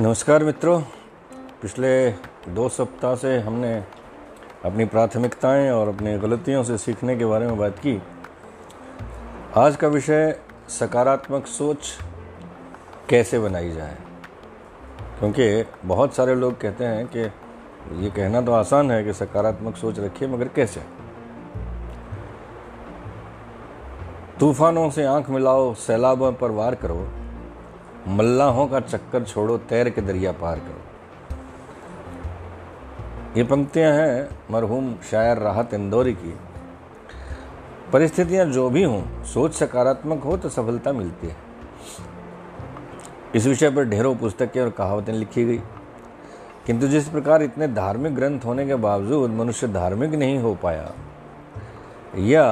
नमस्कार 0.00 0.44
मित्रों। 0.44 0.80
पिछले 1.62 2.10
दो 2.48 2.68
सप्ताह 2.68 3.14
से 3.14 3.38
हमने 3.38 3.84
अपनी 4.64 4.84
प्राथमिकताएँ 4.84 5.70
और 5.70 5.88
अपनी 5.88 6.18
गलतियों 6.18 6.64
से 6.64 6.78
सीखने 6.78 7.16
के 7.16 7.24
बारे 7.24 7.46
में 7.46 7.58
बात 7.58 7.78
की। 7.78 8.02
आज 9.56 9.76
का 9.76 9.88
विषय 9.88 10.40
सकारात्मक 10.68 11.46
सोच 11.46 11.98
कैसे 13.08 13.38
बनाई 13.38 13.70
जाए? 13.70 13.96
क्योंकि 15.18 15.64
बहुत 15.84 16.14
सारे 16.14 16.34
लोग 16.34 16.60
कहते 16.60 16.84
हैं 16.84 17.06
कि 17.06 17.18
ये 18.04 18.10
कहना 18.10 18.40
तो 18.40 18.52
आसान 18.52 18.90
है 18.90 19.04
कि 19.04 19.12
सकारात्मक 19.12 19.76
सोच 19.76 19.98
रखिए, 19.98 20.28
मगर 20.28 20.48
कैसे? 20.48 20.80
तूफानों 24.40 24.90
से 24.90 25.04
आँख 25.04 25.30
मिलाओ, 25.30 25.74
सैलाबों 25.74 26.32
पर 26.32 26.50
वार 26.50 26.74
करो 26.74 27.08
मल्लाहों 28.08 28.66
का 28.66 28.80
चक्कर 28.80 29.24
छोड़ो, 29.24 29.58
तैर 29.58 29.90
के 29.90 30.00
दरिया 30.00 30.32
पार 30.32 30.58
करो। 30.58 30.80
ये 33.36 33.44
पंक्तियाँ 33.44 33.92
हैं 33.92 34.28
मरहूम 34.50 34.94
शायर 35.10 35.38
राहत 35.38 35.74
इंदौरी 35.74 36.12
की। 36.12 36.34
परिस्थितियाँ 37.92 38.46
जो 38.46 38.68
भी 38.70 38.82
हों, 38.82 39.24
सोच 39.24 39.54
सकारात्मक 39.54 40.22
हो 40.22 40.36
तो 40.36 40.48
सफलता 40.48 40.92
मिलती 40.92 41.26
है। 41.26 41.36
इस 43.34 43.46
विषय 43.46 43.70
पर 43.70 43.84
ढेरों 43.84 44.14
पुस्तकें 44.16 44.60
और 44.60 44.70
कहावतें 44.70 45.12
लिखी 45.12 45.44
गई। 45.44 45.60
किंतु 46.66 46.88
जिस 46.88 47.08
प्रकार 47.08 47.42
इतने 47.42 47.68
धार्मिक 47.68 48.14
ग्रंथ 48.14 48.40
होने 48.44 48.66
के 48.66 48.74
बावजूद 48.74 49.30
मनुष्य 49.30 49.68
धार्मिक 49.68 50.14
नहीं 50.14 50.38
हो 50.38 50.54
पाया, 50.54 50.92
या 52.18 52.44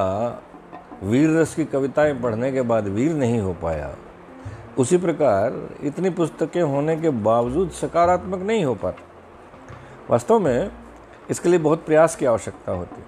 वीर 1.03 1.31
रस 1.31 1.55
की 1.55 1.65
कविताएँ 1.65 2.15
पढ़ने 2.15 2.53
के 2.53 2.63
बाद 2.63 2.89
वीर 2.89 3.13
नहीं 3.13 3.41
हो 3.41 3.53
पाया 3.53 3.95
उसी 4.79 4.97
प्रकार 4.97 5.69
इतनी 5.83 6.11
पुस्तकें 6.11 6.63
होने 6.63 6.97
के 6.97 7.11
बावजूद 7.11 7.71
सकारात्मक 7.71 8.43
नहीं 8.43 8.65
हो 8.65 8.75
पाता। 8.75 9.03
वास्तव 10.11 10.39
में 10.39 10.71
इसके 11.31 11.49
लिए 11.49 11.59
बहुत 11.59 11.85
प्रयास 11.87 12.17
की 12.17 12.27
आवश्यकता 12.27 12.73
होती। 12.73 13.01
है 13.01 13.07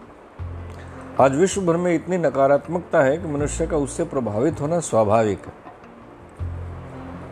आज 1.20 1.36
विश्व 1.36 1.60
भर 1.60 1.76
में 1.76 1.94
इतनी 1.94 2.18
नकारात्मकता 2.18 3.02
है 3.02 3.16
कि 3.18 3.28
मनुष्य 3.28 3.66
का 3.66 3.76
उससे 3.76 4.04
प्रभावित 4.04 4.60
होना 4.60 4.80
स्वाभाविक 4.80 5.46
है। 5.46 5.52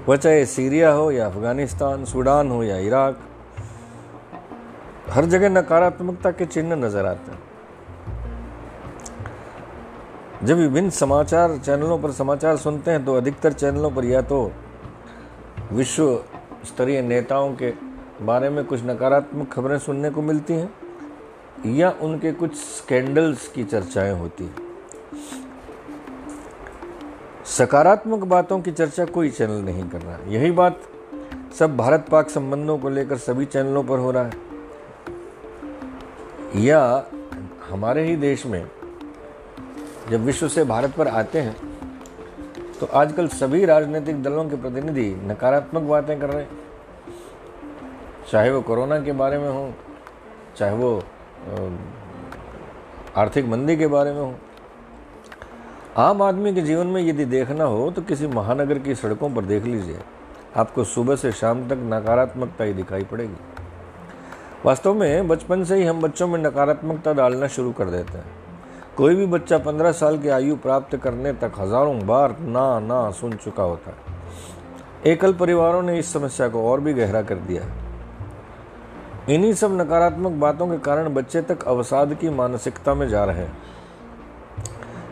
वह 0.09 0.17
चाहे 0.17 0.47
सीरिया 0.47 0.91
हो 0.91 1.11
या 1.11 1.27
अफ़गानिस्तान, 1.27 2.05
सूडान 2.05 2.51
हो 2.51 2.63
या 2.63 2.77
इराक, 2.77 3.21
हर 5.11 5.25
जगह 5.25 5.49
नकारात्मकता 5.49 6.31
के 6.31 6.47
चिन्ह 6.47 6.77
नज़र 6.77 7.07
आते 7.07 7.33
हैं। 7.33 7.48
जब 10.45 10.57
विभिन्न 10.57 10.91
समाचार 10.91 11.57
चैनलों 11.59 11.99
पर 11.99 12.11
समाचार 12.11 12.57
सुनते 12.57 12.91
हैं 12.91 13.05
तो 13.05 13.15
अधिकतर 13.15 13.53
चैनलों 13.53 13.91
पर 13.91 14.05
या 14.05 14.21
तो 14.23 14.53
विश्व 15.73 16.25
स्तरीय 16.65 17.03
नेताओं 17.03 17.55
के 17.55 17.73
बारे 18.23 18.51
में 18.51 18.65
कुछ 18.65 18.85
नकारात्मक 18.85 19.53
खबरें 19.53 19.79
सुनने 19.79 20.11
को 20.11 20.23
मिलती 20.23 20.55
हैं, 20.55 20.71
या 21.75 21.91
उनके 22.03 22.33
कुछ 22.33 22.55
स्कैंडल्स 22.57 23.49
की 23.49 23.65
चर्चाएँ 23.65 24.13
होती 24.13 24.45
हैं। 24.45 24.57
सकारात्मक 27.47 28.25
बातों 28.25 28.61
की 28.61 28.73
चर्चा 28.73 29.05
कोई 29.05 29.31
चैनल 29.31 29.65
नहीं 29.65 29.89
कर 29.91 30.03
रहा। 30.03 30.19
यही 30.29 30.51
बात 30.51 30.81
सब 31.59 31.77
भारत 31.77 32.07
पाक 32.11 32.29
संबंधों 32.31 32.79
को 32.79 32.89
लेकर 32.89 33.17
सभी 33.19 33.45
चैनलों 33.45 33.85
पर 33.85 33.99
हो 33.99 34.11
रहा 34.11 34.25
है। 34.25 34.33
या 36.65 37.05
हमारे 37.71 38.05
ही 38.05 38.17
देश 38.17 38.47
में 38.47 38.67
जब 40.11 40.25
विश्व 40.25 40.49
से 40.49 40.65
भारत 40.65 40.93
पर 40.93 41.09
आते 41.09 41.41
हैं 41.41 41.57
तो 42.81 42.87
आजकल 42.95 43.29
सभी 43.29 43.65
राजनीतिक 43.65 44.23
दलों 44.23 44.45
के 44.49 44.57
प्रतिनिधि 44.57 45.09
नकारात्मक 45.25 45.83
बातें 45.83 46.19
कर 46.21 46.31
रहे 46.31 46.43
हैं। 46.43 46.59
चाहे 48.31 48.51
वो 48.51 48.61
कोरोना 48.63 49.01
के 49.01 49.13
बारे 49.13 49.39
में 49.39 49.49
हो, 49.49 49.73
चाहे 50.57 50.77
वो 50.77 51.03
आर्थिक 53.17 53.47
मंदी 53.47 53.77
के 53.77 53.87
बारे 53.87 54.13
में 54.13 54.21
हो। 54.21 54.35
आम 55.99 56.23
आदमी 56.23 56.55
के 56.55 56.61
जीवन 56.63 56.87
में 56.87 57.03
यदि 57.03 57.25
देखना 57.27 57.65
हो 57.65 57.91
तो 57.91 58.03
किसी 58.03 58.27
महानगर 58.29 58.79
की 58.79 58.95
सड़कों 58.95 59.31
पर 59.31 59.45
देख 59.45 59.65
लीजिए। 59.65 59.99
आपको 60.57 60.85
सुबह 60.87 61.17
से 61.17 61.33
शाम 61.33 61.69
तक 61.69 61.79
नकारात्मकता 61.85 62.65
ही 62.65 62.73
दिखाई 62.73 63.05
पड़ेगी। 63.05 63.37
वास्तव 64.65 64.95
में 64.95 65.29
बचपन 65.29 65.65
से 65.65 65.77
ही 65.77 65.85
हम 65.85 66.01
बच्चों 66.03 66.29
में 66.29 66.39
नकारात्मकता 66.41 67.13
डालना 67.13 67.47
शुरू 67.49 67.73
कर 67.73 67.91
देते 67.91 68.19
हैं। 68.19 68.48
कोई 68.99 69.15
भी 69.15 69.27
बच्चा 69.27 69.59
पंद्रह 69.59 69.93
साल 69.93 70.17
की 70.19 70.29
आयु 70.29 70.55
प्राप्त 70.57 70.97
करने 70.97 71.33
तक 71.33 71.53
हज़ारों 71.59 71.99
बार 72.07 72.35
ना 72.41 72.63
ना 72.81 73.11
सुन 73.11 73.33
चुका 73.35 73.63
होता। 73.63 73.91
है 73.91 73.97
एकल 75.07 75.33
परिवारों 75.33 75.83
ने 75.83 75.99
इस 75.99 76.13
समस्या 76.13 76.49
को 76.49 76.63
और 76.71 76.81
भी 76.81 76.93
गहरा 76.93 77.23
कर 77.23 77.35
दिया 77.35 77.63
है। 77.63 79.35
इन्हीं 79.35 79.53
सब 79.53 79.77
नकारात्मक 79.81 80.33
बातों 80.41 80.67
के 80.67 80.79
कारण 80.79 81.15
बच्चे 81.15 81.43
तक 81.43 81.63
अवसाद 81.65 82.15
की 82.15 82.31
मानसिकता 82.31 82.95
में 82.95 83.09
जा 83.09 83.25
रहे 83.25 83.37
हैं। 83.37 83.57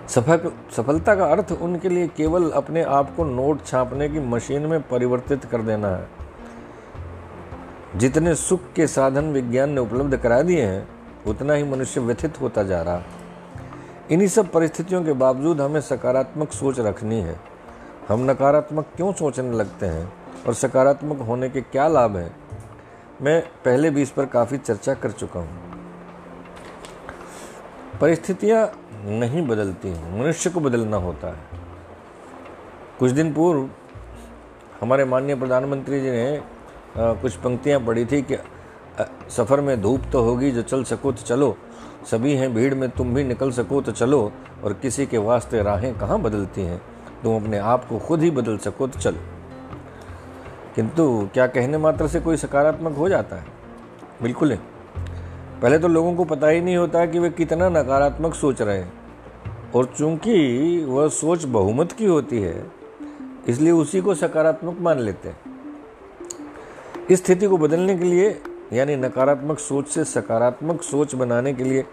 सफल 0.09 0.51
सफलता 0.77 1.15
का 1.15 1.27
अर्थ 1.27 1.53
उनके 1.53 1.89
लिए 1.89 2.07
केवल 2.09 2.51
अपने 2.53 2.83
आप 2.93 3.15
को 3.17 3.25
नोट 3.25 3.65
छापने 3.65 4.09
की 4.09 4.21
मशीन 4.27 4.67
में 4.67 4.81
परिवर्तित 4.83 5.45
कर 5.45 5.63
देना 5.63 5.89
है। 5.89 6.09
जितने 7.97 8.35
सुख 8.35 8.61
के 8.77 8.87
साधन 8.87 9.33
विज्ञान 9.33 9.71
ने 9.71 9.81
उपलब्ध 9.81 10.17
करा 10.17 10.41
दिए 10.43 10.63
हैं, 10.63 10.89
उतना 11.27 11.55
ही 11.55 11.65
मनुष्य 11.65 12.01
व्यथित 12.01 12.41
होता 12.41 12.63
जा 12.63 12.83
रहा। 12.83 12.95
है 12.95 13.16
इन्हीं 14.11 14.27
सब 14.29 14.51
परिस्थितियों 14.53 15.03
के 15.05 15.13
बावजूद 15.13 15.61
हमें 15.61 15.81
सकारात्मक 15.81 16.53
सोच 16.53 16.79
रखनी 16.81 17.21
है। 17.21 17.35
हम 18.09 18.31
नकारात्मक 18.31 18.87
क्यों 18.97 19.13
सोचने 19.13 19.57
लगते 19.57 19.87
हैं 19.87 20.13
और 20.47 20.55
सकारात्मक 20.55 21.21
होने 21.21 21.49
के 21.49 21.61
क्या 21.63 21.87
लाभ 21.89 22.17
हैं? 22.17 22.37
मैं 23.23 23.41
पहले 23.65 23.91
भी 23.91 24.03
इस 24.03 24.11
पर 24.11 24.27
काफ़ी 24.27 24.59
चर्चा 24.59 24.95
कर 24.95 25.11
चुका 25.11 25.41
हूँ। 25.41 25.49
परिस्थितियाँ 28.01 28.67
नहीं 29.05 29.47
बदलती 29.47 29.89
हैं, 29.89 30.21
मनुष्य 30.21 30.51
को 30.51 30.61
बदलना 30.61 30.97
होता 30.97 31.29
है। 31.29 31.61
कुछ 32.99 33.11
दिन 33.11 33.33
पूर्व 33.35 33.69
हमारे 34.81 35.05
माननीय 35.05 35.37
प्रधानमंत्री 35.37 36.01
जी 36.01 36.11
ने 36.11 36.41
कुछ 36.97 37.37
पंक्तियाँ 37.37 37.81
पढ़ी 37.81 38.05
थी 38.07 38.23
कि 38.23 38.37
सफ़र 39.31 39.61
में 39.61 39.81
धूप 39.83 40.03
तो 40.13 40.21
होगी 40.23 40.51
जो 40.51 40.63
चल 40.63 40.85
सको 40.85 41.13
तो 41.13 41.23
चलो। 41.23 41.57
सभी 42.11 42.33
हैं 42.33 42.55
भीड़ 42.55 42.75
में, 42.75 42.89
तुम 42.91 43.15
भी 43.15 43.25
निकल 43.25 43.51
सको 43.51 43.81
तो 43.81 43.93
चलो। 43.93 44.33
और 44.65 44.73
किसी 44.73 45.07
के 45.07 45.19
वास्ते 45.19 45.63
राहें 45.63 45.99
कहाँ 45.99 46.21
बदलती 46.21 46.63
हैं? 46.63 46.81
तुम 47.23 47.43
अपने 47.43 47.59
आप 47.59 47.89
को 47.89 47.99
खुद 47.99 48.23
ही 48.23 48.31
बदल 48.31 48.59
सको 48.59 48.87
तो 48.87 49.01
चलो। 49.01 49.19
किंतु 50.77 51.29
क्या 51.35 51.47
कहने 51.47 51.79
मात्र 51.79 52.09
से 52.09 52.21
कोई 52.21 52.37
सकारात्मक 52.37 52.97
हो 52.97 53.09
जाता 53.09 53.37
है? 53.37 53.45
बिल्कुल 54.23 54.49
नहीं। 54.49 54.59
पहले 55.63 55.79
तो 55.79 55.89
लोगों 55.89 56.15
को 56.15 56.25
पता 56.25 56.49
ही 56.49 56.61
नहीं 56.61 56.77
होता 56.77 57.05
कि 57.07 57.19
वे 57.19 57.31
कितना 57.31 57.69
नकारात्मक 57.69 58.35
सोच 58.35 58.63
रहे 58.63 58.79
हैं। 58.79 58.93
और 59.75 59.85
चूँकि 59.99 60.85
वह 60.89 61.09
सोच 61.09 61.45
बहुमत 61.45 61.93
की 61.93 62.07
होती 62.07 62.41
है, 62.41 62.67
इसलिए 63.49 63.73
उसी 63.73 64.01
को 64.01 64.15
सकारात्मक 64.15 64.81
मान 64.81 64.99
लेते 64.99 65.29
हैं। 65.29 65.37
इस 67.11 67.25
स्थिति 67.25 67.47
को 67.47 67.59
बदलने 67.59 67.97
के 67.99 68.05
लिए 68.05 68.31
यानी 68.73 68.97
नकारात्मक 68.97 69.59
सोच 69.59 69.89
से 69.89 70.05
सकारात्मक 70.05 70.83
सोच 70.83 71.15
बनाने 71.15 71.53
के 71.55 71.65
लिए 71.65 71.85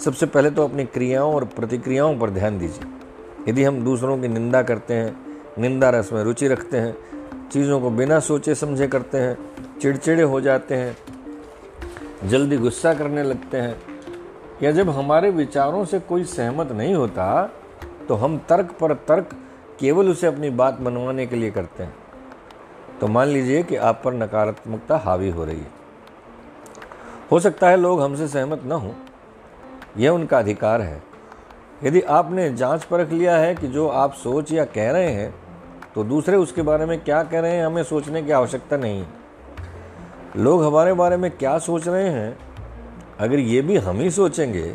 सबसे 0.00 0.26
पहले 0.26 0.50
तो 0.50 0.64
अपनी 0.64 0.84
क्रियाओं 0.86 1.34
और 1.34 1.44
प्रतिक्रियाओं 1.46 2.18
पर 2.18 2.30
ध्यान 2.30 2.58
दीजिए। 2.58 3.50
यदि 3.50 3.64
हम 3.64 3.82
दूसरों 3.84 4.18
की 4.18 4.28
निंदा 4.28 4.62
करते 4.62 4.94
हैं, 4.94 5.16
निंदा 5.58 5.90
रस 5.90 6.12
में 6.12 6.22
रुचि 6.24 6.48
रखते 6.48 6.76
हैं, 6.76 6.96
चीज़ों 7.48 7.80
को 7.80 7.90
बिना 7.90 8.18
सोचे 8.20 8.54
समझे 8.54 8.88
करते 8.88 9.18
हैं, 9.18 9.36
चिड़चिड़े 9.80 10.22
हो 10.22 10.40
जाते 10.40 10.74
हैं, 10.74 10.96
जल्दी 12.24 12.56
गुस्सा 12.56 12.94
करने 12.94 13.22
लगते 13.22 13.58
हैं, 13.58 13.80
या 14.62 14.70
जब 14.72 14.90
हमारे 14.90 15.30
विचारों 15.30 15.84
से 15.84 16.00
कोई 16.00 16.24
सहमत 16.26 16.72
नहीं 16.72 16.94
होता 16.94 17.50
तो 18.08 18.14
हम 18.14 18.36
तर्क 18.48 18.70
पर 18.80 18.92
तर्क 19.08 19.30
केवल 19.80 20.08
उसे 20.08 20.26
अपनी 20.26 20.50
बात 20.50 20.80
मनवाने 20.80 21.26
के 21.26 21.36
लिए 21.36 21.50
करते 21.50 21.82
हैं। 21.82 21.94
तो 23.00 23.06
मान 23.06 23.28
लीजिए 23.28 23.62
कि 23.62 23.76
आप 23.76 24.00
पर 24.04 24.14
नकारात्मकता 24.14 24.96
हावी 24.96 25.30
हो 25.30 25.44
रही 25.44 25.56
है। 25.56 25.77
हो 27.30 27.40
सकता 27.40 27.68
है 27.68 27.76
लोग 27.76 28.02
हमसे 28.02 28.28
सहमत 28.28 28.62
न 28.64 28.72
हों। 28.72 28.92
यह 29.96 30.10
उनका 30.10 30.38
अधिकार 30.38 30.80
है। 30.80 31.02
यदि 31.84 32.00
आपने 32.00 32.52
जाँच 32.54 32.84
परख 32.84 33.10
लिया 33.10 33.36
है 33.36 33.54
कि 33.54 33.68
जो 33.68 33.88
आप 33.88 34.14
सोच 34.14 34.52
या 34.52 34.64
कह 34.66 34.90
रहे 34.92 35.10
हैं 35.10 35.34
तो 35.94 36.04
दूसरे 36.04 36.36
उसके 36.36 36.62
बारे 36.62 36.86
में 36.86 36.98
क्या 37.00 37.22
कह 37.22 37.40
रहे 37.40 37.52
हैं, 37.52 37.66
हमें 37.66 37.82
सोचने 37.82 38.22
की 38.22 38.32
आवश्यकता 38.32 38.76
नहीं। 38.76 39.04
लोग 40.36 40.64
हमारे 40.64 40.92
बारे 40.92 41.16
में 41.16 41.30
क्या 41.30 41.58
सोच 41.58 41.88
रहे 41.88 42.08
हैं, 42.08 42.38
अगर 43.20 43.38
ये 43.38 43.62
भी 43.62 43.76
हम 43.76 43.96
ही 43.96 44.10
सोचेंगे 44.10 44.74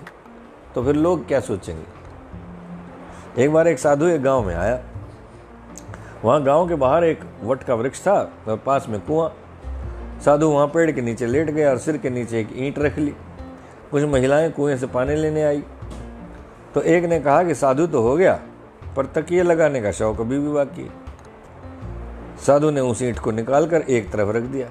तो 0.76 0.84
फिर 0.84 0.96
लोग 0.96 1.28
क्या 1.28 1.40
सोचेंगे? 1.40 3.44
एक 3.44 3.54
बार 3.54 3.68
एक 3.68 3.80
साधु 3.80 4.08
एक 4.08 4.24
गाँव 4.24 4.46
में 4.46 4.56
आया। 4.56 4.82
वहाँ 6.24 6.44
गाँव 6.44 6.68
के 6.68 6.76
बाहर 6.76 7.04
एक 7.04 7.20
वट 7.44 7.64
का 7.64 7.76
वृक्ष 7.76 8.02
था 8.02 8.20
और 8.48 8.58
पास 8.58 8.86
में 8.90 9.00
कुआँ 9.02 9.34
साधु 10.26 10.48
वहाँ 10.48 10.68
पेड़ 10.68 10.92
के 10.92 11.02
नीचे 11.02 11.26
लेट 11.26 11.50
गया 11.50 11.70
और 11.70 11.78
सिर 11.78 11.98
के 11.98 12.10
नीचे 12.10 12.40
एक 12.40 12.50
ईंट 12.56 12.80
रख 12.80 12.98
ली। 12.98 13.14
कुछ 13.92 14.04
महिलाएँ 14.04 14.52
कुएँ 14.52 14.78
से 14.78 14.88
पानी 14.88 15.16
लेने 15.16 15.44
आई। 15.44 15.64
तो 16.74 16.82
एक 16.82 17.04
ने 17.04 17.20
कहा 17.20 17.44
कि 17.44 17.56
साधु 17.56 17.88
तो 17.88 18.02
हो 18.02 18.16
गया, 18.18 18.40
पर 18.96 19.06
तकिए 19.06 19.44
लगाने 19.44 19.82
का 19.82 19.92
शौक 19.92 20.22
अभी 20.22 20.40
भी 20.40 20.48
बाकी 20.48 20.82
है। 20.82 20.90
साधु 22.46 22.70
ने 22.70 22.82
उस 22.82 23.02
ईंट 23.02 23.20
को 23.20 23.32
निकाल 23.32 23.68
कर 23.68 23.82
एक 23.82 24.12
तरफ़ 24.12 24.30
रख 24.30 24.44
दिया। 24.44 24.68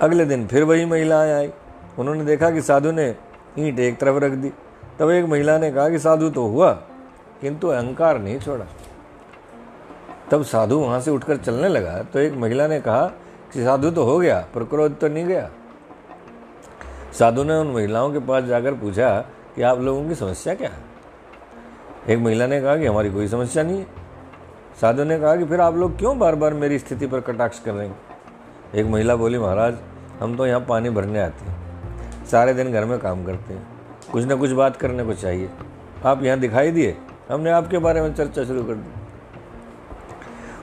अगले 0.00 0.24
दिन 0.24 0.46
फिर 0.46 0.64
वही 0.64 0.84
महिलाएँ 0.84 1.32
आई। 1.32 1.52
उन्होंने 1.98 2.24
देखा 2.24 2.50
कि 2.50 2.62
साधु 2.62 2.92
ने 2.92 3.16
ईंट 3.58 3.78
एक 3.78 3.98
तरफ़ 3.98 4.16
रख 4.16 4.32
दी। 4.32 4.52
तब 4.98 5.10
एक 5.10 5.24
महिला 5.24 5.58
ने 5.58 5.70
कहा 5.70 5.88
कि 5.88 5.98
साधु 5.98 6.30
तो 6.30 6.46
हुआ, 6.46 6.72
किंतु 7.40 7.68
अहंकार 7.68 8.18
नहीं 8.18 8.38
छोड़ा। 8.38 8.64
तब 10.30 10.42
साधु 10.42 10.78
वहाँ 10.78 11.00
से 11.00 11.10
उठकर 11.10 11.36
चलने 11.36 11.68
लगा। 11.68 12.02
तो 12.02 12.18
एक 12.18 12.32
महिला 12.32 12.66
ने 12.66 12.80
कहा 12.80 13.12
कि 13.54 13.64
साधु 13.64 13.90
तो 13.90 14.04
हो 14.04 14.18
गया, 14.18 14.46
पर 14.54 14.64
क्रोध 14.64 14.98
तो 14.98 15.08
नहीं 15.08 15.26
गया। 15.26 15.50
साधु 17.18 17.44
ने 17.44 17.54
उन 17.54 17.66
महिलाओं 17.66 18.12
के 18.12 18.18
पास 18.18 18.44
जाकर 18.44 18.72
पूछा 18.74 19.20
कि 19.56 19.62
आप 19.62 19.80
लोगों 19.80 20.08
की 20.08 20.14
समस्या 20.14 20.54
क्या 20.54 20.68
है? 20.68 20.94
एक 22.08 22.18
महिला 22.18 22.46
ने 22.46 22.60
कहा 22.60 22.76
कि 22.76 22.86
हमारी 22.86 23.10
कोई 23.10 23.28
समस्या 23.28 23.62
नहीं 23.62 23.78
है। 23.78 23.86
साधु 24.80 25.04
ने 25.04 25.18
कहा 25.18 25.36
कि 25.36 25.44
फिर 25.44 25.60
आप 25.60 25.74
लोग 25.74 25.98
क्यों 25.98 26.18
बार 26.18 26.34
बार 26.34 26.54
मेरी 26.54 26.78
स्थिति 26.78 27.06
पर 27.06 27.20
कटाक्ष 27.20 27.58
कर 27.58 27.72
रहे 27.72 27.88
हैं? 27.88 28.00
एक 28.74 28.86
महिला 28.86 29.16
बोली, 29.16 29.38
महाराज, 29.38 29.74
हम 30.20 30.36
तो 30.36 30.46
यहाँ 30.46 30.60
पानी 30.60 30.90
भरने 30.90 31.20
आते 31.20 31.44
हैं। 31.44 31.56
सारे 32.26 32.54
दिन 32.54 32.72
घर 32.72 32.84
में 32.84 32.98
काम 32.98 33.24
करते 33.24 33.54
हैं। 33.54 33.66
कुछ 34.12 34.24
ना 34.24 34.34
कुछ 34.34 34.50
बात 34.50 34.76
करने 34.76 35.04
को 35.04 35.14
चाहिए। 35.14 35.50
आप 36.04 36.22
यहाँ 36.22 36.38
दिखाई 36.38 36.70
दिए। 36.70 36.96
हमने 37.30 37.50
आपके 37.50 37.78
बारे 37.78 38.00
में 38.00 38.14
चर्चा 38.14 38.44
शुरू 38.44 38.64
कर 38.64 38.74
दी। 38.74 38.90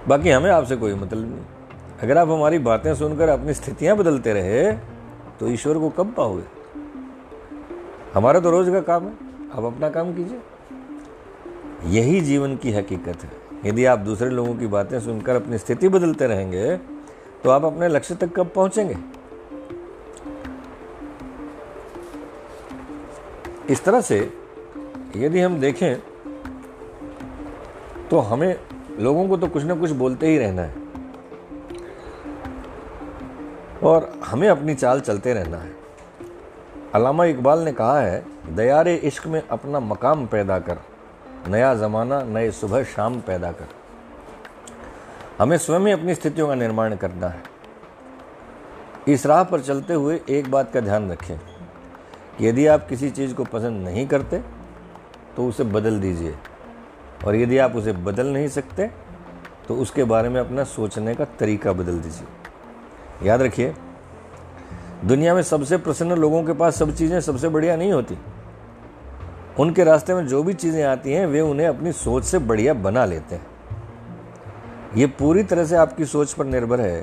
बाकी 0.08 0.30
हमें 0.30 0.52
आपसे 0.52 0.76
कोई 0.76 0.94
मतलब 0.94 1.20
नहीं। 1.20 1.46
अगर 2.02 2.18
आप 2.18 2.30
हमारी 2.30 2.60
बातें 2.60 2.94
सुनकर 2.96 3.30
अपनी 3.30 3.54
स्थितियाँ 3.54 3.96
बदलते 3.98 4.34
रहे 4.34 4.72
तो 5.40 5.48
ईश्वर 5.48 5.78
को 5.80 5.90
कब 5.90 6.14
पाओगे? 6.14 6.44
हमारा 8.14 8.40
तो 8.40 8.52
रोज 8.52 8.70
का 8.70 8.80
काम 8.82 9.04
है। 9.04 9.12
आप 9.54 9.64
अपना 9.64 9.90
काम 9.90 10.14
कीजिए। 10.16 10.40
यही 11.92 12.22
जीवन 12.22 12.56
की 12.58 12.72
हकीकत 12.72 13.24
है। 13.24 13.30
यदि 13.66 13.86
आप 13.86 14.00
दूसरे 14.00 14.30
लोगों 14.30 14.56
की 14.56 14.68
बातें 14.68 15.00
सुनकर 15.00 15.36
अपनी 15.36 15.58
स्थिति 15.58 15.90
बदलते 15.90 16.28
रहेंगे 16.28 16.76
तो 17.44 17.50
आप 17.50 17.66
अपने 17.66 17.88
लक्ष्य 17.88 18.16
तक 18.16 18.36
कब 18.36 18.52
पहुँचेंगे? 18.56 18.98
इस 23.70 23.84
तरह 23.84 24.02
से 24.02 24.20
यदि 25.18 25.40
हम 25.40 25.60
देखें 25.60 25.96
तो 28.10 28.20
हमें 28.20 28.56
लोगों 29.00 29.28
को 29.30 29.38
तो 29.38 29.48
कुछ 29.48 29.64
ना 29.64 29.76
कुछ 29.76 29.92
बोलते 29.92 30.28
ही 30.28 30.38
रहना 30.38 30.62
है। 30.62 30.81
और 33.84 34.12
हमें 34.26 34.48
अपनी 34.50 34.76
चाल 34.76 35.00
चलते 35.00 35.34
रहना 35.34 35.58
है। 35.58 35.72
अलामा 36.96 37.26
इकबाल 37.26 37.60
ने 37.60 37.72
कहा 37.74 38.00
है, 38.00 38.24
दयारे 38.50 38.96
इश्क 38.96 39.28
में 39.28 39.42
अपना 39.42 39.80
मकाम 39.80 40.26
पैदा 40.28 40.60
कर, 40.60 40.78
नया 41.48 41.74
ज़माना, 41.76 42.22
नए 42.24 42.52
सुबह 42.52 42.84
शाम 42.84 43.20
पैदा 43.22 43.52
कर। 43.52 43.70
हमें 45.40 45.58
स्वयं 45.58 45.80
ही 45.80 45.92
अपनी 45.92 46.16
स्थितियों 46.16 46.48
का 46.48 46.56
निर्माण 46.56 46.96
करना 46.96 47.28
है। 47.28 47.44
इस 49.08 49.26
राह 49.26 49.44
पर 49.44 49.62
चलते 49.62 49.94
हुए 49.94 50.20
एक 50.30 50.52
बात 50.52 50.72
का 50.74 50.80
ध्यान 50.80 51.12
रखें 51.12 51.38
कि 52.38 52.48
यदि 52.48 52.68
आप 52.68 52.88
किसी 52.88 53.10
चीज़ 53.10 53.34
को 53.34 53.44
पसंद 53.44 53.84
नहीं 53.84 54.08
करते 54.08 54.42
तो 55.36 55.48
उसे 55.48 55.64
बदल 55.64 56.00
दीजिए। 56.00 56.36
और 57.26 57.36
यदि 57.36 57.58
आप 57.58 57.76
उसे 57.76 57.92
बदल 57.94 58.28
नहीं 58.28 58.48
सकते 58.48 58.90
तो 59.68 59.76
उसके 59.76 60.04
बारे 60.04 60.30
में 60.30 60.40
अपना 60.42 60.64
सोचने 60.64 61.16
का 61.16 61.26
तरीका 61.40 61.74
बदल 61.74 62.00
दीजिए। 62.00 62.28
याद 63.24 63.42
रखिए, 63.42 63.74
दुनिया 65.06 65.34
में 65.36 65.42
सबसे 65.44 65.78
प्रसन्न 65.78 66.16
लोगों 66.16 66.44
के 66.44 66.54
पास 66.54 66.76
सब 66.76 66.96
चीज़ें 66.96 67.20
सबसे 67.22 67.50
बढ़िया 67.50 67.76
नहीं 67.76 67.92
होती। 67.92 68.18
उनके 69.60 69.84
रास्ते 69.84 70.14
में 70.14 70.26
जो 70.28 70.42
भी 70.44 70.54
चीज़ें 70.54 70.84
आती 70.84 71.14
हैं, 71.14 71.26
वे 71.26 71.42
उन्हें 71.42 71.68
अपनी 71.68 71.92
सोच 71.92 72.24
से 72.24 72.40
बढ़िया 72.40 72.74
बना 72.76 73.06
लेते 73.06 73.36
हैं। 73.36 73.46
ये 74.98 75.06
पूरी 75.10 75.44
तरह 75.44 75.66
से 75.66 75.76
आपकी 75.76 76.06
सोच 76.06 76.34
पर 76.34 76.46
निर्भर 76.46 76.82
है, 76.82 77.02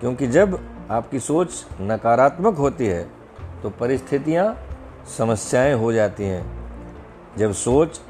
क्योंकि 0.00 0.26
जब 0.26 0.58
आपकी 0.90 1.20
सोच 1.20 1.64
नकारात्मक 1.80 2.56
होती 2.56 2.86
है 2.86 3.02
तो 3.62 3.70
परिस्थितियाँ, 3.70 4.54
समस्याएँ 5.18 5.74
हो 5.74 5.92
जाती 5.92 6.24
हैं। 6.24 6.44
जब 7.38 7.52
सोच 7.54 8.00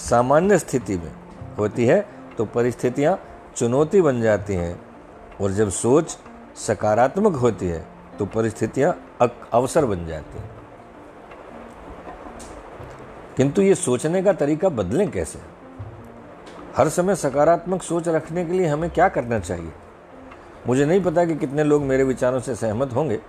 सामान्य 0.00 0.58
स्थिति 0.58 0.96
में 0.96 1.12
होती 1.58 1.86
है 1.86 2.04
तो 2.38 2.44
परिस्थितियाँ 2.44 3.18
चुनौती 3.56 4.00
बन 4.00 4.20
जाती 4.22 4.54
हैं, 4.54 4.78
और 5.40 5.52
जब 5.52 5.68
सोच 5.70 6.16
सकारात्मक 6.56 7.36
होती 7.36 7.68
है 7.68 7.84
तो 8.18 8.26
परिस्थितियाँ 8.26 8.92
अवसर 9.52 9.84
बन 9.84 10.06
जाती 10.06 10.38
हैं। 10.38 10.50
किंतु 13.36 13.62
ये 13.62 13.74
सोचने 13.74 14.22
का 14.22 14.32
तरीका 14.32 14.68
बदलें 14.68 15.10
कैसे? 15.10 15.38
हर 16.76 16.88
समय 16.88 17.14
सकारात्मक 17.14 17.82
सोच 17.82 18.08
रखने 18.08 18.44
के 18.44 18.52
लिए 18.52 18.66
हमें 18.66 18.90
क्या 18.90 19.08
करना 19.08 19.38
चाहिए? 19.38 19.72
मुझे 20.66 20.84
नहीं 20.86 21.02
पता 21.02 21.24
कि 21.24 21.34
कितने 21.34 21.64
लोग 21.64 21.82
मेरे 21.82 22.04
विचारों 22.04 22.40
से 22.40 22.54
सहमत 22.54 22.92
होंगे, 22.92 23.20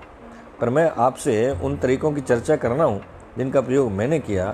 पर 0.62 0.70
मैं 0.70 0.90
आपसे 0.98 1.50
उन 1.64 1.78
तरीकों 1.78 2.12
की 2.14 2.22
चर्चा 2.22 2.56
करना 2.56 2.84
हूँ, 2.84 3.02
जिनका 3.38 3.62
प्रयोग 3.62 3.92
मैंने 3.92 4.20
किया 4.20 4.50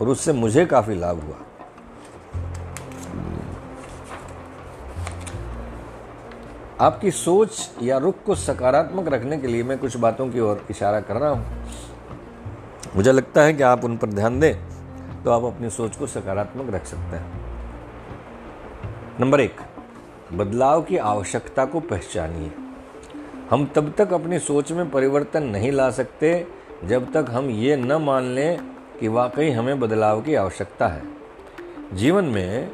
और 0.00 0.08
उससे 0.08 0.32
मुझे 0.32 0.66
काफ़ी 0.66 0.94
लाभ 0.94 1.20
हुआ। 1.20 1.36
आपकी 6.80 7.10
सोच 7.10 7.70
या 7.82 7.98
रुख 7.98 8.22
को 8.26 8.34
सकारात्मक 8.34 9.08
रखने 9.08 9.36
के 9.38 9.46
लिए 9.46 9.62
मैं 9.62 9.78
कुछ 9.78 9.96
बातों 9.96 10.28
की 10.30 10.40
ओर 10.40 10.66
इशारा 10.70 11.00
कर 11.00 11.16
रहा 11.16 11.30
हूँ। 11.30 11.66
मुझे 12.96 13.12
लगता 13.12 13.42
है 13.42 13.52
कि 13.54 13.62
आप 13.62 13.84
उन 13.84 13.96
पर 13.96 14.08
ध्यान 14.08 14.40
दें 14.40 14.54
तो 15.24 15.30
आप 15.30 15.44
अपनी 15.44 15.70
सोच 15.70 15.96
को 15.96 16.06
सकारात्मक 16.06 16.74
रख 16.74 16.86
सकते 16.86 17.16
हैं। 17.16 17.40
नंबर 19.20 19.40
एक, 19.40 19.60
बदलाव 20.32 20.82
की 20.82 20.96
आवश्यकता 20.96 21.64
को 21.64 21.80
पहचानिए। 21.80 22.50
हम 23.50 23.66
तब 23.66 23.94
तक 23.98 24.12
अपनी 24.12 24.38
सोच 24.38 24.72
में 24.72 24.90
परिवर्तन 24.90 25.42
नहीं 25.42 25.72
ला 25.72 25.90
सकते 25.90 26.46
जब 26.84 27.12
तक 27.12 27.26
हम 27.30 27.50
ये 27.50 27.76
न 27.76 27.92
मान 27.92 28.24
लें 28.24 28.58
कि 29.00 29.08
वाकई 29.08 29.50
हमें 29.50 29.80
बदलाव 29.80 30.20
की 30.22 30.34
आवश्यकता 30.34 30.88
है। 30.88 31.02
जीवन 31.92 32.24
में 32.24 32.68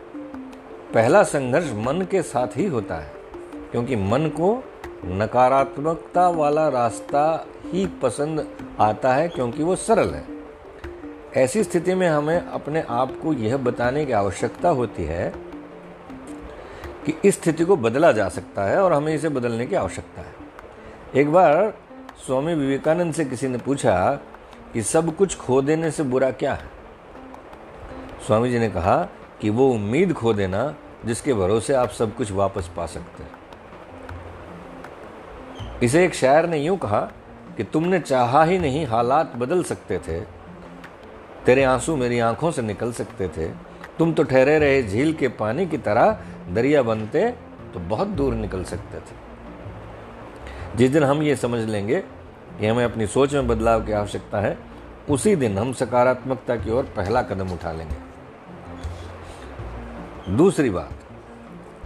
पहला 0.95 1.23
संघर्ष 1.23 1.73
मन 1.77 2.07
के 2.11 2.23
साथ 2.23 2.57
ही 2.57 2.67
होता 2.67 2.95
है। 2.95 3.20
क्योंकि 3.71 3.97
मन 3.97 4.27
को 4.27 4.65
नकारात्मकता 5.05 6.29
वाला 6.29 6.69
रास्ता 6.69 7.47
ही 7.67 7.87
पसंद 7.87 8.47
आता 8.81 9.15
है 9.15 9.29
क्योंकि 9.29 9.63
वो 9.63 9.77
सरल 9.77 10.15
है। 10.15 10.25
ऐसी 11.37 11.65
स्थिति 11.65 11.95
में 11.95 12.09
हमें 12.09 12.47
अपने 12.47 12.85
आप 12.89 13.19
को 13.23 13.33
यह 13.33 13.57
बताने 13.57 14.07
की 14.07 14.13
आवश्यकता 14.13 14.69
होती 14.69 15.05
है 15.05 15.35
कि 17.07 17.19
इस 17.25 17.35
स्थिति 17.35 17.65
को 17.65 17.77
बदला 17.77 18.13
जा 18.13 18.29
सकता 18.29 18.65
है 18.65 18.83
और 18.83 18.93
हमें 18.93 19.15
इसे 19.15 19.29
बदलने 19.29 19.67
की 19.67 19.75
आवश्यकता 19.75 20.21
है। 20.21 20.35
एक 21.15 21.33
बार 21.33 21.75
स्वामी 22.27 22.55
विवेकानंद 22.55 23.15
से 23.15 23.25
किसी 23.25 23.49
ने 23.49 23.59
पूछा 23.59 24.19
कि 24.73 24.83
सब 24.83 25.17
कुछ 25.17 25.37
खो 25.37 25.63
देने 25.63 25.91
से 25.91 26.03
बुरा 26.03 26.31
क्या 26.31 26.55
है? 26.55 26.71
स्वामी 28.27 28.51
जी 28.51 28.59
ने 28.59 28.71
कहा 28.71 29.09
कि 29.41 29.51
वो 29.51 29.71
उम्मीद 29.71 30.13
खो 30.13 30.33
देना 30.33 30.75
जिसके 31.05 31.35
भरोसे 31.35 31.75
आप 31.75 31.89
सब 31.89 32.17
कुछ 32.17 32.33
वापस 32.33 32.71
पा 32.77 32.87
सकते 32.87 33.23
हैं। 33.23 33.40
इसे 35.83 36.05
एक 36.05 36.15
शायर 36.15 36.47
ने 36.47 36.59
यूँ 36.59 36.77
कहा 36.79 37.01
कि 37.57 37.65
तुमने 37.65 37.99
चाहा 38.01 38.45
ही 38.45 38.59
नहीं 38.59 38.87
हालात 38.87 39.37
बदल 39.37 39.63
सकते 39.63 39.99
थे। 39.99 40.21
तेरे 41.47 41.63
आँसू 41.65 41.97
मेरी 41.97 42.19
आँखों 42.19 42.51
से 42.51 42.63
निकल 42.63 42.93
सकते 42.93 43.29
थे। 43.29 43.49
तुम 43.99 44.13
तो 44.13 44.23
ठहरे 44.23 44.59
रहे 44.59 44.83
झील 44.83 45.13
के 45.13 45.29
पानी 45.29 45.67
की 45.67 45.79
तरह, 45.79 46.19
दरिया 46.51 46.83
बनते 46.83 47.31
तो 47.75 47.81
बहुत 47.81 48.09
दूर 48.09 48.35
निकल 48.35 48.65
सकते 48.65 48.99
थे। 48.99 49.19
जिस 50.77 50.91
दिन 50.91 51.05
हम 51.05 51.23
ये 51.23 51.37
समझ 51.37 51.61
लेंगे 51.69 52.01
कि 52.61 52.67
हमें 52.67 52.85
अपनी 52.85 53.07
सोच 53.07 53.35
में 53.35 53.49
बदलाव 53.49 53.85
की 53.87 53.93
आवश्यकता 53.93 54.41
है, 54.41 54.59
उसी 55.11 55.37
दिन 55.37 55.59
हम 55.59 55.73
सकारात्मकता 55.73 56.57
की 56.57 56.71
ओर 56.71 56.85
पहला 56.97 57.23
कदम 57.23 57.53
उठा 57.53 57.73
लेंगे। 57.73 57.97
दूसरी 60.37 60.71
बात, 60.71 60.91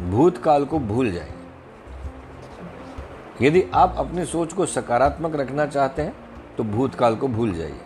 भूतकाल 0.02 0.64
को 0.64 0.78
भूल 0.78 1.12
जाइए 1.12 1.32
यदि 3.42 3.64
आप 3.74 3.94
अपनी 3.98 4.24
सोच 4.24 4.52
को 4.52 4.66
सकारात्मक 4.66 5.36
रखना 5.36 5.66
चाहते 5.66 6.02
हैं 6.02 6.14
तो 6.56 6.64
भूतकाल 6.64 7.16
को 7.16 7.28
भूल 7.28 7.52
जाइए। 7.52 7.80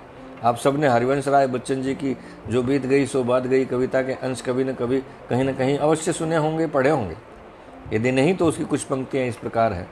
आप 0.45 0.57
सबने 0.57 0.89
हरिवंश 0.89 1.29
राय 1.29 1.47
बच्चन 1.47 1.83
जी 1.83 1.95
की 1.95 2.17
जो 2.49 2.63
बीत 2.63 2.87
गई, 2.87 3.07
सो 3.07 3.25
बात 3.25 3.47
गई 3.47 3.65
कविता 3.65 4.03
के 4.03 4.13
अंश 4.13 4.41
कभी 4.41 4.65
न 4.65 4.73
कभी, 4.73 4.99
कहीं 5.31 5.45
न 5.45 5.53
कहीं 5.53 5.79
अवश्य 5.79 6.13
सुने 6.13 6.37
होंगे, 6.37 6.67
पढ़े 6.67 6.91
होंगे। 6.91 7.17
यदि 7.97 8.13
नहीं 8.13 8.35
तो 8.35 8.47
उसकी 8.47 8.65
कुछ 8.65 8.83
पंक्तियाँ 8.83 9.27
इस 9.27 9.37
प्रकार 9.37 9.73
है। 9.73 9.87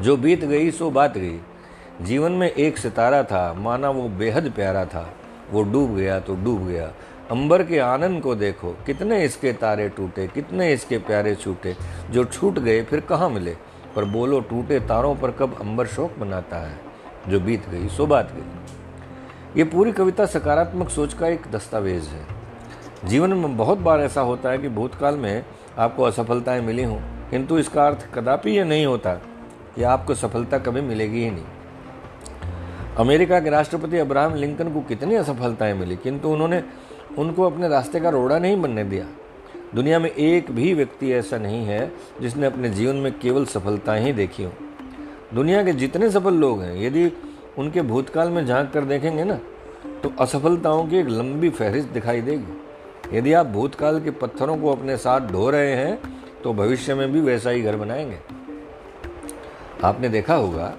जो 0.00 0.16
बीत 0.16 0.44
गई, 0.44 0.70
सो 0.70 0.90
बात 0.90 1.18
गई। 1.18 1.40
जीवन 2.02 2.32
में 2.32 2.50
एक 2.50 2.78
सितारा 2.78 3.22
था, 3.22 3.52
माना 3.54 3.90
वो 3.90 4.08
बेहद 4.08 4.52
प्यारा 4.52 4.84
था। 4.84 5.14
वो 5.50 5.62
डूब 5.62 5.96
गया 5.96 6.20
तो 6.20 6.34
डूब 6.34 6.66
गया। 6.68 6.92
अंबर 7.30 7.62
के 7.62 7.78
आनंद 7.78 8.22
को 8.22 8.34
देखो, 8.34 8.76
कितने 8.86 9.24
इसके 9.24 9.52
तारे 9.52 9.88
टूटे, 9.88 10.26
कितने 10.26 10.72
इसके 10.72 10.98
प्यारे 10.98 11.34
छूटे। 11.34 11.76
जो 12.10 12.24
छूट 12.24 12.58
गए, 12.58 12.82
फिर 12.82 13.00
कहाँ 13.00 13.30
मिले? 13.30 13.56
पर 13.96 14.04
बोलो, 14.04 14.40
टूटे 14.40 14.80
तारों 14.80 15.14
पर 15.16 15.30
कब 15.30 15.56
अंबर 15.60 15.86
शोक 15.86 16.18
बनाता 16.18 16.56
है? 16.56 16.78
जो 17.28 17.40
बीत 17.40 17.68
गई, 17.68 17.88
सो 17.88 18.06
बात 18.06 18.32
गई। 18.32 19.58
ये 19.58 19.64
पूरी 19.64 19.92
कविता 19.92 20.26
सकारात्मक 20.26 20.88
सोच 20.88 21.14
का 21.14 21.28
एक 21.28 21.46
दस्तावेज़ 21.52 22.08
है। 22.08 22.26
जीवन 23.04 23.32
में 23.32 23.56
बहुत 23.56 23.78
बार 23.78 24.00
ऐसा 24.00 24.20
होता 24.20 24.50
है 24.50 24.58
कि 24.58 24.68
भूतकाल 24.68 25.16
में 25.16 25.44
आपको 25.78 26.02
असफलताएँ 26.02 26.60
मिली 26.60 26.84
हों, 26.84 26.98
किंतु 27.30 27.58
इसका 27.58 27.86
अर्थ 27.86 28.06
कदापि 28.14 28.50
यह 28.50 28.64
नहीं 28.64 28.86
होता 28.86 29.14
कि 29.76 29.82
आपको 29.82 30.14
सफलता 30.14 30.58
कभी 30.58 30.80
मिलेगी 30.80 31.24
ही 31.24 31.30
नहीं। 31.30 31.44
अमेरिका 32.98 33.40
के 33.40 33.50
राष्ट्रपति 33.50 33.98
अब्राहम 33.98 34.34
लिंकन 34.34 34.72
को 34.72 34.80
कितनी 34.80 35.14
असफलताएँ 35.14 35.74
मिली, 35.74 35.96
किंतु 35.96 36.28
उन्होंने 36.28 36.62
उनको 37.18 37.42
अपने 37.42 37.68
रास्ते 37.68 38.00
का 38.00 38.08
रोड़ा 38.08 38.38
नहीं 38.38 38.60
बनने 38.62 38.84
दिया। 38.84 39.04
दुनिया 39.74 39.98
में 39.98 40.10
एक 40.10 40.50
भी 40.50 40.72
व्यक्ति 40.74 41.12
ऐसा 41.12 41.38
नहीं 41.38 41.64
है 41.66 41.92
जिसने 42.20 42.46
अपने 42.46 42.68
जीवन 42.70 42.96
में 42.96 43.12
केवल 43.18 43.44
सफलताएँ 43.46 44.04
ही 44.04 44.12
देखी 44.12 44.42
हो। 44.42 44.52
दुनिया 45.34 45.62
के 45.64 45.72
जितने 45.72 46.10
सफल 46.10 46.34
लोग 46.34 46.62
हैं, 46.62 46.74
यदि 46.76 47.10
उनके 47.58 47.82
भूतकाल 47.82 48.28
में 48.28 48.44
झाँक 48.46 48.70
कर 48.72 48.84
देखेंगे 48.84 49.24
ना 49.24 49.38
तो 50.02 50.12
असफलताओं 50.20 50.86
की 50.86 50.96
एक 50.96 51.08
लंबी 51.08 51.50
फहरिस्त 51.50 51.88
दिखाई 51.88 52.20
देगी। 52.20 53.16
यदि 53.18 53.32
आप 53.32 53.46
भूतकाल 53.46 54.00
के 54.00 54.10
पत्थरों 54.10 54.56
को 54.58 54.72
अपने 54.72 54.96
साथ 54.96 55.28
ढो 55.28 55.48
रहे 55.50 55.74
हैं 55.74 55.98
तो 56.42 56.52
भविष्य 56.54 56.94
में 56.94 57.10
भी 57.12 57.20
वैसा 57.20 57.50
ही 57.50 57.62
घर 57.62 57.76
बनाएँगे। 57.76 58.18
आपने 59.84 60.08
देखा 60.08 60.34
होगा 60.34 60.72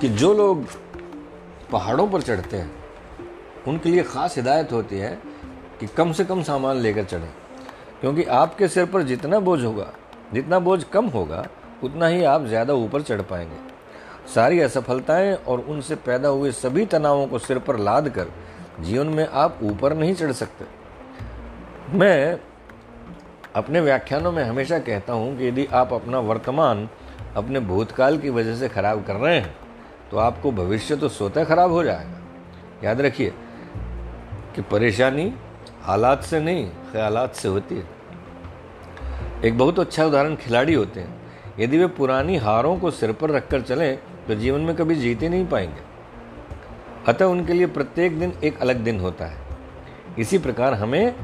कि 0.00 0.08
जो 0.08 0.32
लोग 0.34 0.64
पहाड़ों 1.72 2.08
पर 2.08 2.22
चढ़ते 2.22 2.56
हैं, 2.56 2.70
उनके 3.68 3.88
लिए 3.88 4.02
ख़ास 4.02 4.36
हिदायत 4.36 4.72
होती 4.72 4.98
है 4.98 5.18
कि 5.80 5.86
कम 5.86 6.12
से 6.12 6.24
कम 6.24 6.42
सामान 6.42 6.76
लेकर 6.76 7.04
चढ़ें 7.04 7.30
क्योंकि 8.00 8.24
आपके 8.24 8.68
सिर 8.68 8.84
पर 8.86 9.02
जितना 9.02 9.38
बोझ 9.40 9.62
होगा, 9.64 9.86
जितना 10.34 10.58
बोझ 10.58 10.82
कम 10.84 11.06
होगा, 11.06 11.46
उतना 11.84 12.06
ही 12.06 12.22
आप 12.24 12.44
ज़्यादा 12.46 12.74
ऊपर 12.74 13.02
चढ़ 13.02 13.20
पाएँगे। 13.22 13.68
सारी 14.34 14.60
असफलताएँ 14.60 15.34
और 15.34 15.60
उनसे 15.60 15.94
पैदा 15.96 16.28
हुए 16.28 16.50
सभी 16.52 16.84
तनावों 16.86 17.26
को 17.26 17.38
सिर 17.38 17.58
पर 17.58 17.78
लाद 17.78 18.08
कर 18.08 18.28
जीवन 18.80 19.06
में 19.06 19.26
आप 19.26 19.58
ऊपर 19.62 19.94
नहीं 19.94 20.14
चढ़ 20.14 20.32
सकते। 20.32 20.64
मैं 21.92 22.38
अपने 23.56 23.80
व्याख्यानों 23.80 24.32
में 24.32 24.42
हमेशा 24.44 24.78
कहता 24.80 25.12
हूँ 25.12 25.36
कि 25.38 25.46
यदि 25.46 25.66
आप 25.66 25.92
अपना 25.92 26.18
वर्तमान, 26.20 26.88
अपने 27.36 27.60
भूतकाल 27.62 28.18
की 28.18 28.30
वजह 28.30 28.56
से 28.56 28.68
खराब 28.68 29.04
कर 29.04 29.16
रहे 29.16 29.36
हैं 29.36 29.54
तो 30.10 30.18
आपको 30.18 30.50
भविष्य 30.52 30.96
तो 30.96 31.08
स्वतः 31.08 31.44
खराब 31.44 31.72
हो 31.72 31.82
जाएगा। 31.84 32.20
याद 32.84 33.00
रखिए 33.00 33.32
कि 34.54 34.62
परेशानी 34.62 35.32
हालात 35.82 36.22
से 36.22 36.40
नहीं, 36.40 36.70
ख्यालात 36.92 37.34
से 37.34 37.48
होती 37.48 37.74
है। 37.74 37.84
एक 39.44 39.58
बहुत 39.58 39.78
अच्छा 39.78 40.04
उदाहरण 40.04 40.34
खिलाड़ी 40.36 40.74
होते 40.74 41.00
हैं। 41.00 41.20
यदि 41.58 41.78
वे 41.78 41.86
पुरानी 41.86 42.36
हारों 42.36 42.78
को 42.78 42.90
सिर 42.90 43.12
पर 43.12 43.30
रखकर 43.30 43.60
चलें 43.60 43.98
तो 44.28 44.34
जीवन 44.34 44.60
में 44.60 44.76
कभी 44.76 44.94
जीत 44.94 45.22
नहीं 45.22 45.46
पाएँगे। 45.46 45.82
अतः 47.08 47.24
उनके 47.24 47.52
लिए 47.52 47.66
प्रत्येक 47.66 48.18
दिन 48.18 48.32
एक 48.44 48.60
अलग 48.60 48.76
दिन 48.76 49.00
होता 49.00 49.26
है। 49.26 49.38
इसी 50.18 50.38
प्रकार 50.38 50.74
हमें 50.74 51.14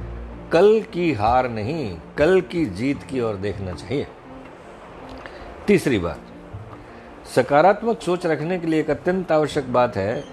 कल 0.52 0.80
की 0.92 1.12
हार 1.12 1.48
नहीं, 1.50 1.98
कल 2.18 2.40
की 2.40 2.66
जीत 2.66 3.02
की 3.02 3.20
ओर 3.20 3.34
देखना 3.34 3.72
चाहिए। 3.72 4.06
तीसरी 5.66 5.98
बात, 5.98 6.20
सकारात्मक 7.36 8.00
सोच 8.00 8.26
रखने 8.26 8.58
के 8.58 8.66
लिए 8.66 8.80
एक 8.80 8.90
अत्यंत 8.90 9.32
आवश्यक 9.32 9.72
बात 9.72 9.96
है 9.96 10.24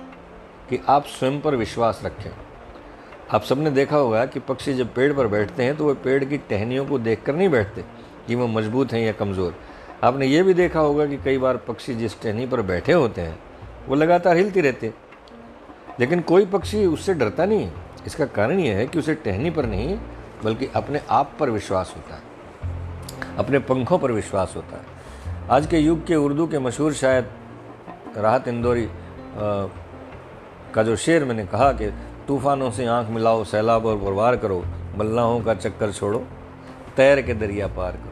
कि 0.70 0.80
आप 0.90 1.06
स्वयं 1.06 1.42
पर 1.42 1.56
विश्वास 1.56 2.02
रखें। 2.06 2.32
आप 3.32 3.44
सबने 3.44 3.72
देखा 3.72 3.98
होगा 3.98 4.26
कि 4.26 4.40
पक्षी 4.40 4.74
जब 4.74 4.94
पेड़ 4.94 5.12
पर 5.14 5.28
बैठते 5.28 5.64
हैं 5.64 5.76
तो 5.78 5.88
वे 5.88 5.94
पेड़ 6.04 6.24
की 6.26 6.38
टहनियों 6.40 6.86
को 6.86 7.00
देखकर 7.00 7.36
नहीं 7.36 7.50
बैठते 7.50 7.84
कि 8.28 8.36
वो 8.36 8.48
मज़बूत 8.48 8.94
हैं 8.94 9.02
या 9.02 9.12
कमज़ोर। 9.12 9.56
आपने 10.04 10.26
ये 10.28 10.44
भी 10.44 10.54
देखा 10.54 10.80
होगा 10.80 11.06
कि 11.06 11.18
कई 11.18 11.38
बार 11.38 11.58
पक्षी 11.58 11.96
जिस 11.96 12.22
टहनी 12.22 12.46
पर 12.46 12.62
बैठे 12.64 12.94
होते 12.94 13.22
हैं, 13.22 13.38
वो 13.88 13.96
लगातार 13.96 14.38
हिलती 14.38 14.62
रहते 14.62 14.94
लेकिन 16.00 16.22
कोई 16.24 16.46
पक्षी 16.46 16.86
उससे 16.86 17.14
डरता 17.14 17.46
नहीं 17.46 17.70
इसका 18.06 18.26
कारण 18.28 18.60
यह 18.60 18.78
है 18.78 18.86
कि 18.88 19.00
उसे 19.00 19.14
टहनी 19.16 19.50
पर 19.50 19.66
नहीं, 19.66 19.98
बल्कि 20.44 20.70
अपने 20.76 21.02
आप 21.10 21.36
पर 21.40 21.50
विश्वास 21.50 21.94
होता 21.98 22.16
है। 22.16 22.22
अपने 23.38 23.60
पंखों 23.62 23.98
पर 24.00 24.12
विश्वास 24.12 24.54
होता 24.56 24.78
है। 24.78 25.48
आज 25.50 25.68
के 25.68 25.78
युग 25.80 26.06
के 26.08 26.16
उर्दू 26.16 26.48
के 26.48 26.60
मशहूर 26.60 26.94
शायद 26.94 27.30
राहत 28.18 28.48
इंदौरी 28.48 28.88
का 30.76 30.84
जो 30.84 30.96
शेर 30.96 31.26
मैंने 31.26 31.46
कहा 31.46 31.72
कि 31.72 31.86
तूफानों 32.28 32.70
से 32.72 32.86
आँख 32.86 33.10
मिलाओ, 33.10 33.44
सैलाब 33.44 33.86
और 33.86 33.98
बरवार 33.98 34.36
करो, 34.36 34.64
मल्लाहों 34.98 35.40
का 35.42 35.54
चक्कर 35.54 35.92
छोड़ो, 35.92 36.20
तैर 36.98 37.22
के 37.22 37.34
दरिया 37.34 37.68
पार 37.68 37.92
करो। 37.94 38.10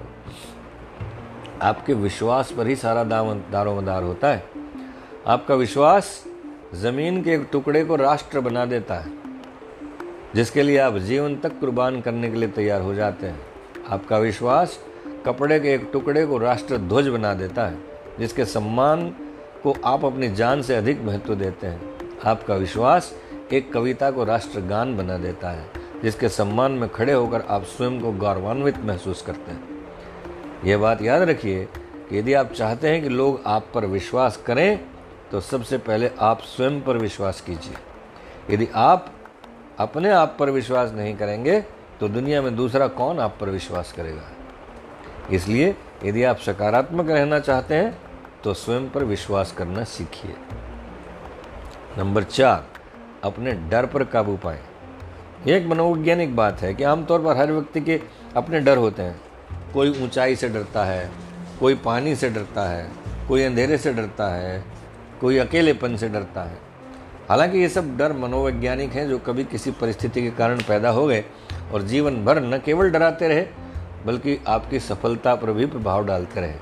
आपके 1.62 1.94
विश्वास 1.94 2.51
पर 2.51 2.68
ही 2.68 2.75
सारा 2.75 3.03
दारोमदार 3.03 4.03
होता 4.03 4.27
है। 4.27 4.44
आपका 5.27 5.56
विश्वास 5.56 6.24
ज़मीन 6.75 7.22
के 7.24 7.34
एक 7.34 7.48
टुकड़े 7.51 7.84
को 7.86 7.96
राष्ट्र 7.96 8.39
बना 8.39 8.65
देता 8.65 8.96
है, 8.96 9.12
जिसके 10.36 10.63
लिए 10.63 10.77
आप 10.77 10.98
जीवन 11.00 11.36
तक 11.36 11.60
कुर्बान 11.60 12.01
करने 12.01 12.30
के 12.32 12.38
लिए 12.38 12.50
तैयार 12.50 12.82
हो 12.82 12.94
जाते 12.94 13.27
हैं। 13.27 13.39
आपका 13.89 14.18
विश्वास 14.18 14.77
कपड़े 15.25 15.60
के 15.60 15.74
एक 15.74 15.89
टुकड़े 15.94 16.25
को 16.25 16.38
राष्ट्र 16.38 16.77
ध्वज 16.77 17.08
बना 17.08 17.34
देता 17.34 17.65
है, 17.65 17.77
जिसके 18.20 18.46
सम्मान 18.46 19.10
को 19.63 19.75
आप 19.86 20.06
अपनी 20.06 20.30
जान 20.32 20.62
से 20.62 20.75
अधिक 20.75 21.01
महत्व 21.03 21.36
देते 21.36 21.68
हैं। 21.68 22.20
आपका 22.25 22.56
विश्वास 22.56 23.13
एक 23.53 23.72
कविता 23.74 24.10
को 24.12 24.24
राष्ट्रगान 24.24 24.96
बना 24.98 25.17
देता 25.17 25.50
है, 25.50 25.70
जिसके 26.03 26.29
सम्मान 26.29 26.72
में 26.72 26.89
खड़े 26.89 27.13
होकर 27.13 27.41
आप 27.41 27.63
स्वयं 27.63 28.00
को 28.01 28.12
गौरवान्वित 28.12 28.77
महसूस 28.77 29.22
करते 29.22 29.51
हैं। 29.51 30.65
यह 30.65 30.77
बात 30.77 31.01
याद 31.01 31.22
रखिए 31.22 31.65
कि 32.10 32.17
यदि 32.17 32.34
आप 32.34 32.51
चाहते 32.51 32.89
हैं 32.89 33.01
कि 33.03 33.10
लोग 33.10 33.41
आप 33.48 33.67
पर 33.74 33.86
विश्वास 33.86 34.38
करें 34.38 34.79
तो 35.31 35.41
सबसे 35.41 35.77
पहले 35.77 36.12
आप 36.20 36.41
स्वयं 36.41 36.81
पर 36.81 36.98
विश्वास 36.98 37.41
कीजिए। 37.41 38.53
यदि 38.55 38.67
आप 38.75 39.12
अपने 39.79 40.10
आप 40.10 40.36
पर 40.39 40.50
विश्वास 40.50 40.91
नहीं 40.91 41.15
करेंगे 41.15 41.60
तो 42.00 42.08
दुनिया 42.08 42.41
में 42.41 42.55
दूसरा 42.55 42.88
कौन 42.88 43.20
आप 43.20 43.38
पर 43.41 43.50
विश्वास 43.50 43.91
करेगा? 43.91 44.29
इसलिए 45.31 45.75
यदि 46.05 46.24
आप 46.24 46.38
सकारात्मक 46.38 47.10
रहना 47.10 47.39
चाहते 47.39 47.75
हैं 47.75 47.98
तो 48.43 48.53
स्वयं 48.53 48.89
पर 48.89 49.03
विश्वास 49.03 49.51
करना 49.51 49.84
सीखिए। 49.84 50.36
नंबर 51.98 52.24
चार 52.24 52.65
अपने 53.24 53.51
डर 53.51 53.86
पर 53.86 54.04
काबू 54.04 54.38
पाएँ। 54.38 54.60
यह 55.48 55.58
एक 55.58 55.66
मनोवैज्ञानिक 55.68 56.36
बात 56.36 56.62
है 56.62 56.74
कि 56.74 56.84
आमतौर 56.84 57.22
पर 57.22 57.38
हर 57.38 57.51
व्यक्ति 57.51 57.82
के 57.82 58.01
अपने 58.36 58.60
डर 58.60 58.78
होते 58.78 59.01
हैं। 59.01 59.22
कोई 59.74 60.04
ऊंचाई 60.04 60.36
से 60.36 60.50
डरता 60.50 60.86
है, 60.86 61.12
कोई 61.60 61.75
पानी 61.75 62.16
से 62.16 62.30
डरता 62.30 62.70
है, 62.70 62.92
कोई 63.28 63.44
अंधेरे 63.44 63.78
से 63.78 63.94
डरता 63.94 64.36
है, 64.36 64.63
कोई 65.22 65.38
अकेलेपन 65.38 65.96
से 65.96 66.10
डरता 66.10 66.44
है। 66.44 66.58
हालाँकि 67.30 67.58
ये 67.58 67.70
सब 67.70 67.98
डर 67.98 68.13
मनोवैज्ञानिक 68.13 68.92
हैं 68.92 69.10
जो 69.10 69.18
कभी 69.18 69.44
किसी 69.44 69.72
परिस्थिति 69.72 70.22
के 70.22 70.32
कारण 70.32 70.58
पैदा 70.58 70.90
हो 70.90 71.08
गए 71.08 71.25
और 71.74 71.82
जीवन 71.82 72.25
भर 72.25 72.42
न 72.42 72.58
केवल 72.58 72.90
डराते 72.90 73.28
रहे, 73.28 73.48
बल्कि 74.06 74.44
आपकी 74.48 74.80
सफलता 74.80 75.36
पर 75.36 75.51
भी 75.51 75.66
प्रभाव 75.66 76.06
डालते 76.06 76.42
रहे। 76.42 76.54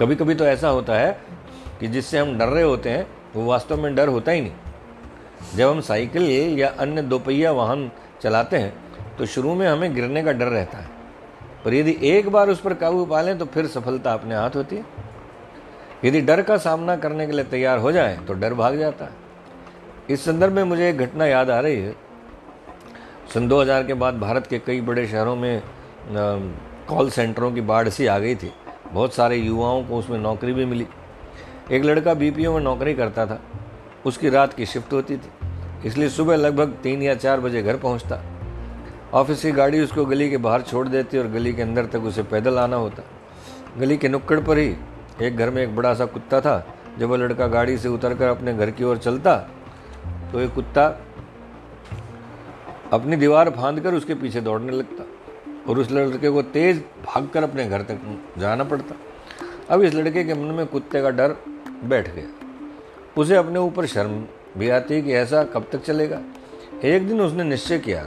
कभी 0.00 0.14
कभी 0.14 0.34
तो 0.34 0.44
ऐसा 0.44 0.68
होता 0.68 0.92
है 0.92 1.20
कि 1.80 1.88
जिससे 1.88 2.18
हम 2.18 2.38
डर 2.38 2.48
रहे 2.48 2.62
होते 2.62 2.90
हैं, 2.90 3.06
वो 3.36 3.44
वास्तव 3.46 3.82
में 3.82 3.94
डर 3.94 4.08
होता 4.08 4.32
ही 4.32 4.40
नहीं। 4.40 4.52
जब 5.56 5.68
हम 5.68 5.80
साइकिल 5.80 6.58
या 6.58 6.68
अन्य 6.78 7.02
दोपहिया 7.02 7.52
वाहन 7.52 7.90
चलाते 8.22 8.56
हैं 8.56 9.16
तो 9.18 9.26
शुरू 9.26 9.54
में 9.54 9.66
हमें 9.68 9.94
गिरने 9.94 10.22
का 10.22 10.32
डर 10.32 10.46
रहता 10.46 10.78
है। 10.78 10.90
पर 11.64 11.74
यदि 11.74 11.96
एक 12.02 12.28
बार 12.28 12.50
उस 12.50 12.60
पर 12.60 12.74
काबू 12.74 13.04
पा 13.06 13.20
लें 13.22 13.36
तो 13.38 13.44
फिर 13.46 13.66
सफलता 13.66 14.12
अपने 14.12 14.34
हाथ 14.34 14.56
होती 14.56 14.76
है। 14.76 14.84
यदि 16.04 16.20
डर 16.20 16.42
का 16.42 16.56
सामना 16.58 16.96
करने 16.96 17.26
के 17.26 17.32
लिए 17.32 17.44
तैयार 17.44 17.78
हो 17.78 17.92
जाए 17.92 18.16
तो 18.18 18.34
डर 18.34 18.54
भाग 18.54 18.78
जाता 18.78 19.04
है। 19.04 19.20
इस 20.10 20.24
संदर्भ 20.24 20.52
में 20.52 20.62
मुझे 20.64 20.88
एक 20.88 20.98
घटना 20.98 21.26
याद 21.26 21.50
आ 21.50 21.60
रही 21.60 21.80
है। 21.80 21.94
सन 23.34 23.48
2000 23.48 23.86
के 23.86 23.94
बाद 23.94 24.18
भारत 24.18 24.46
के 24.46 24.58
कई 24.58 24.80
बड़े 24.80 25.06
शहरों 25.06 25.36
में 25.36 25.62
कॉल 26.88 27.10
सेंटरों 27.10 27.52
की 27.52 27.60
बाढ़ 27.60 27.88
सी 27.88 28.06
आ 28.06 28.18
गई 28.18 28.34
थी। 28.34 28.52
बहुत 28.92 29.14
सारे 29.14 29.36
युवाओं 29.36 29.84
को 29.84 29.98
उसमें 29.98 30.18
नौकरी 30.18 30.52
भी 30.52 30.64
मिली। 30.64 30.86
एक 31.70 31.84
लड़का 31.84 32.14
बीपीओ 32.14 32.52
में 32.54 32.60
नौकरी 32.60 32.94
करता 32.94 33.26
था। 33.26 33.40
उसकी 34.06 34.28
रात 34.28 34.54
की 34.54 34.66
शिफ्ट 34.66 34.92
होती 34.92 35.16
थी। 35.16 35.30
इसलिए 35.86 36.08
सुबह 36.08 36.36
लगभग 36.36 36.76
तीन 36.82 37.02
या 37.02 37.14
चार 37.14 37.40
बजे 37.40 37.62
घर 37.62 37.76
पहुँचता। 37.76 38.20
ऑफ़िस 39.14 39.42
की 39.42 39.52
गाड़ी 39.52 39.80
उसको 39.80 40.04
गली 40.04 40.28
के 40.30 40.36
बाहर 40.38 40.62
छोड़ 40.62 40.86
देती 40.88 41.18
और 41.18 41.26
गली 41.28 41.52
के 41.52 41.62
अंदर 41.62 41.86
तक 41.86 42.02
उसे 42.02 42.22
पैदल 42.24 42.58
आना 42.58 42.76
होता। 42.76 43.02
गली 43.78 43.96
के 43.96 44.08
नुक्कड़ 44.08 44.40
पर 44.40 44.58
ही 44.58 44.74
एक 45.22 45.36
घर 45.36 45.50
में 45.50 45.62
एक 45.62 45.74
बड़ा 45.76 45.94
सा 45.94 46.04
कुत्ता 46.06 46.40
था। 46.40 46.64
जब 46.98 47.08
वह 47.08 47.16
लड़का 47.16 47.46
गाड़ी 47.46 47.76
से 47.78 47.88
उतरकर 47.88 48.28
अपने 48.28 48.54
घर 48.54 48.70
की 48.70 48.84
ओर 48.84 48.98
चलता 48.98 49.36
तो 50.32 50.40
ये 50.40 50.48
कुत्ता 50.48 50.86
अपनी 52.92 53.16
दीवार 53.16 53.50
फांद 53.50 53.80
कर 53.80 53.94
उसके 53.94 54.14
पीछे 54.14 54.40
दौड़ने 54.40 54.72
लगता 54.72 55.04
और 55.68 55.78
उस 55.78 55.90
लड़के 55.90 56.30
को 56.30 56.42
तेज 56.42 56.82
भागकर 57.06 57.42
अपने 57.42 57.68
घर 57.68 57.82
तक 57.82 58.00
जाना 58.38 58.64
पड़ता। 58.64 58.94
अब 59.70 59.82
इस 59.82 59.94
लड़के 59.94 60.24
के 60.24 60.34
मन 60.34 60.54
में 60.54 60.66
कुत्ते 60.66 61.02
का 61.02 61.10
डर 61.10 61.36
बैठ 61.84 62.14
गया। 62.14 62.41
उसे 63.18 63.36
अपने 63.36 63.58
ऊपर 63.58 63.86
शर्म 63.86 64.24
भी 64.58 64.68
आती 64.68 65.02
कि 65.02 65.12
ऐसा 65.12 65.42
कब 65.44 65.66
तक 65.72 65.82
चलेगा। 65.82 66.20
एक 66.84 67.08
दिन 67.08 67.20
उसने 67.20 67.44
निश्चय 67.44 67.78
किया 67.78 68.02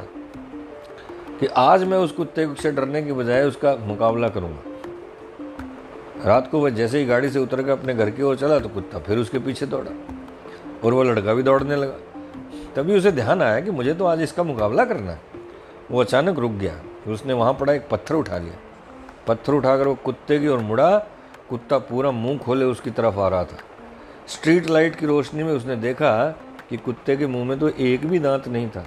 कि 1.39 1.47
आज 1.47 1.83
मैं 1.83 1.97
उस 1.97 2.11
कुत्ते 2.11 2.47
से 2.55 2.71
डरने 2.71 3.01
के 3.03 3.13
बजाय 3.13 3.43
उसका 3.43 3.75
मुकाबला 3.75 4.29
करूँगा। 4.29 4.61
रात 6.25 6.49
को 6.51 6.59
वह 6.59 6.69
जैसे 6.69 6.99
ही 6.99 7.05
गाड़ी 7.05 7.29
से 7.29 7.39
उतर 7.39 7.63
कर 7.63 7.71
अपने 7.71 7.93
घर 7.93 8.09
की 8.09 8.23
ओर 8.23 8.35
चला 8.35 8.59
तो 8.59 8.69
कुत्ता 8.69 8.99
फिर 8.99 9.17
उसके 9.17 9.39
पीछे 9.39 9.65
दौड़ा 9.65 9.91
और 10.83 10.93
वह 10.93 11.03
लड़का 11.03 11.33
भी 11.33 11.43
दौड़ने 11.43 11.75
लगा। 11.75 11.97
तभी 12.75 12.97
उसे 12.97 13.11
ध्यान 13.11 13.41
आया 13.41 13.59
कि 13.59 13.71
मुझे 13.71 13.93
तो 13.93 14.05
आज 14.05 14.21
इसका 14.21 14.43
मुकाबला 14.43 14.85
करना 14.85 15.11
है। 15.11 15.21
वो 15.91 16.01
अचानक 16.01 16.39
रुक 16.39 16.51
गया। 16.51 16.81
उसने 17.07 17.33
वहाँ 17.33 17.53
पड़ा 17.53 17.73
एक 17.73 17.87
पत्थर 17.89 18.15
उठा 18.15 18.37
लिया। 18.37 18.57
पत्थर 19.27 19.53
उठाकर 19.53 19.87
वो 19.87 19.95
कुत्ते 19.95 20.39
की 20.39 20.47
ओर 20.47 20.59
मुड़ा। 20.59 20.97
कुत्ता 21.49 21.77
पूरा 21.77 22.11
मुँह 22.11 22.37
खोले 22.37 22.65
उसकी 22.65 22.89
तरफ़ 22.89 23.19
आ 23.19 23.27
रहा 23.27 23.43
था। 23.43 23.57
स्ट्रीट 24.27 24.69
लाइट 24.69 24.95
की 24.95 25.05
रोशनी 25.05 25.43
में 25.43 25.53
उसने 25.53 25.75
देखा 25.75 26.27
कि 26.69 26.77
कुत्ते 26.77 27.17
के 27.17 27.27
मुँह 27.27 27.45
में 27.45 27.59
तो 27.59 27.69
एक 27.69 28.05
भी 28.05 28.19
दांत 28.19 28.47
नहीं 28.47 28.69
था। 28.69 28.85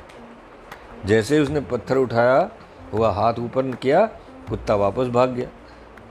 जैसे 1.07 1.37
ही 1.37 1.42
उसने 1.42 1.61
पत्थर 1.61 1.97
उठाया 1.97 2.50
हुआ 2.92 3.11
हाथ 3.11 3.35
ऊपर 3.35 3.76
किया, 3.76 4.07
कुत्ता 4.49 4.75
वापस 4.75 5.07
भाग 5.07 5.30
गया। 5.30 5.49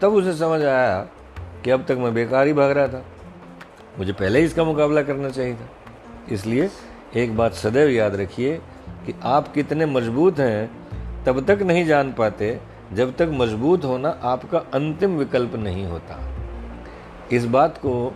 तब 0.01 0.13
उसे 0.13 0.33
समझ 0.33 0.63
आया 0.63 0.99
कि 1.63 1.71
अब 1.71 1.85
तक 1.85 1.91
मैं 1.91 2.13
बेकार 2.13 2.47
ही 2.47 2.53
भाग 2.53 2.71
रहा 2.71 2.87
था। 2.87 3.03
मुझे 3.99 4.13
पहले 4.13 4.39
ही 4.39 4.45
इसका 4.45 4.63
मुकाबला 4.63 5.01
करना 5.01 5.29
चाहिए 5.29 5.55
था। 5.55 5.69
इसलिए 6.31 6.69
एक 7.15 7.37
बात 7.37 7.53
सदैव 7.53 7.89
याद 7.89 8.15
रखिए 8.15 8.57
कि 9.05 9.15
आप 9.23 9.53
कितने 9.53 9.85
मज़बूत 9.85 10.39
हैं, 10.39 10.71
तब 11.23 11.45
तक 11.45 11.61
नहीं 11.61 11.85
जान 11.85 12.13
पाते, 12.13 12.59
जब 12.93 13.15
तक 13.15 13.29
मज़बूत 13.33 13.85
होना 13.85 14.09
आपका 14.09 14.57
अंतिम 14.73 15.17
विकल्प 15.17 15.55
नहीं 15.55 15.85
होता। 15.85 16.19
इस 17.31 17.45
बात 17.45 17.77
को 17.77 18.13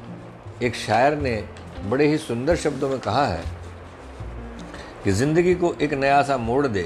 एक 0.63 0.75
शायर 0.75 1.15
ने 1.17 1.43
बड़े 1.89 2.07
ही 2.07 2.17
सुंदर 2.17 2.55
शब्दों 2.55 2.89
में 2.89 2.99
कहा 2.99 3.25
है 3.25 3.43
कि 5.03 5.11
ज़िंदगी 5.11 5.53
को 5.55 5.73
एक 5.81 5.93
नया 5.93 6.21
सा 6.23 6.37
मोड़ 6.37 6.67
दे, 6.67 6.83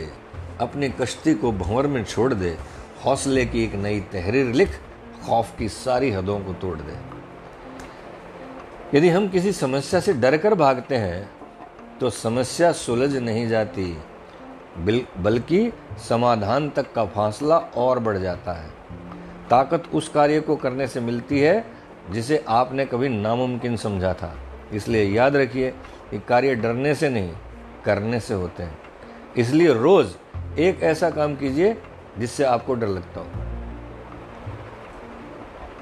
अपनी 0.61 0.89
कश्ती 0.91 1.33
को 1.33 1.51
भंवर 1.51 1.87
में 1.87 2.03
छोड़ 2.03 2.33
दे, 2.33 2.57
हौसले 3.05 3.45
की 3.45 3.63
एक 3.63 3.75
नई 3.75 3.99
तहरीर 4.13 4.53
लिख, 4.53 4.79
खौफ 5.25 5.57
की 5.57 5.69
सारी 5.69 6.11
हदों 6.11 6.39
को 6.39 6.53
तोड़ 6.53 6.77
दे। 6.77 6.97
यदि 8.97 9.09
हम 9.09 9.27
किसी 9.29 9.51
समस्या 9.53 9.99
से 9.99 10.13
डर 10.13 10.37
कर 10.37 10.53
भागते 10.55 10.95
हैं 10.95 11.29
तो 11.99 12.09
समस्या 12.09 12.71
सुलझ 12.71 13.15
नहीं 13.15 13.47
जाती 13.47 13.97
बल्कि 14.77 15.71
समाधान 16.09 16.69
तक 16.69 16.91
का 16.93 17.05
फासला 17.05 17.57
और 17.57 17.99
बढ़ 17.99 18.17
जाता 18.17 18.53
है। 18.53 18.69
ताकत 19.49 19.83
उस 19.93 20.09
कार्य 20.09 20.39
को 20.39 20.55
करने 20.55 20.87
से 20.87 20.99
मिलती 21.01 21.39
है 21.39 21.74
जिसे 22.11 22.43
आपने 22.47 22.85
कभी 22.85 23.09
नामुमकिन 23.09 23.75
समझा 23.77 24.13
था। 24.13 24.33
इसलिए 24.73 25.03
याद 25.05 25.35
रखिए 25.35 25.69
कि 26.11 26.19
कार्य 26.19 26.55
डरने 26.55 26.93
से 26.95 27.09
नहीं, 27.09 27.31
करने 27.85 28.19
से 28.19 28.33
होते 28.33 28.63
हैं। 28.63 28.77
इसलिए 29.37 29.73
रोज 29.73 30.15
एक 30.59 30.83
ऐसा 30.83 31.09
काम 31.09 31.35
कीजिए 31.35 31.75
जिससे 32.19 32.43
आपको 32.43 32.73
डर 32.73 32.87
लगता 32.87 33.19
हो। 33.19 33.27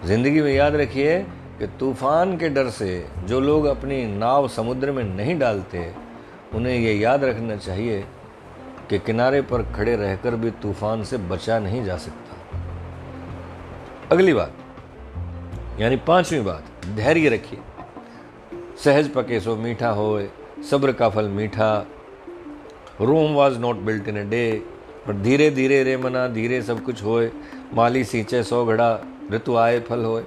ज़िंदगी 0.08 0.42
में 0.42 0.54
याद 0.54 0.76
रखिए 0.76 1.20
कि 1.60 1.68
तूफ़ान 1.80 2.38
के 2.38 2.50
डर 2.50 2.70
से 2.70 3.06
जो 3.26 3.40
लोग 3.40 3.66
अपनी 3.66 4.06
नाव 4.08 4.48
समुद्र 4.48 4.92
में 4.92 5.04
नहीं 5.06 5.38
डालते, 5.40 5.94
उन्हें 6.54 6.76
ये 6.76 6.94
याद 6.94 7.24
रखना 7.24 7.56
चाहिए 7.56 8.04
कि 8.90 9.00
किनारे 9.00 9.42
पर 9.42 9.64
खड़े 9.74 9.96
रहकर 9.96 10.36
भी 10.36 10.52
तूफ़ान 10.62 11.04
से 11.04 11.18
बचा 11.18 11.60
नहीं 11.60 11.84
जा 11.86 11.98
सकता। 11.98 12.36
अगली 14.12 14.34
बात 14.34 14.54
यानी 15.80 15.96
पांचवी 15.98 16.40
बात, 16.42 16.64
धैर्य 16.96 17.30
रखिए। 17.30 17.60
सहज 18.84 19.08
पके 19.10 19.40
सो 19.40 19.56
मीठा 19.56 19.90
हो 19.90 20.28
सब्र 20.72 20.92
का 20.92 21.10
फल 21.10 21.28
मीठा। 21.28 21.88
Rome 23.02 23.34
was 23.34 23.58
not 23.60 23.76
built 23.76 24.08
in 24.08 24.18
a 24.18 24.24
day 24.24 24.52
पर 25.08 25.14
धीरे 25.14 25.50
धीरे 25.52 25.84
रे 25.84 25.98
मना, 25.98 26.28
धीरे 26.28 26.62
सब 26.62 26.84
कुछ 26.84 27.04
होए। 27.04 27.32
माली 27.74 28.04
सींचे 28.04 28.44
सौ 28.44 28.66
घड़ा, 28.66 29.00
ऋतु 29.32 29.56
आए 29.56 29.80
फल 29.80 30.04
होए। 30.04 30.24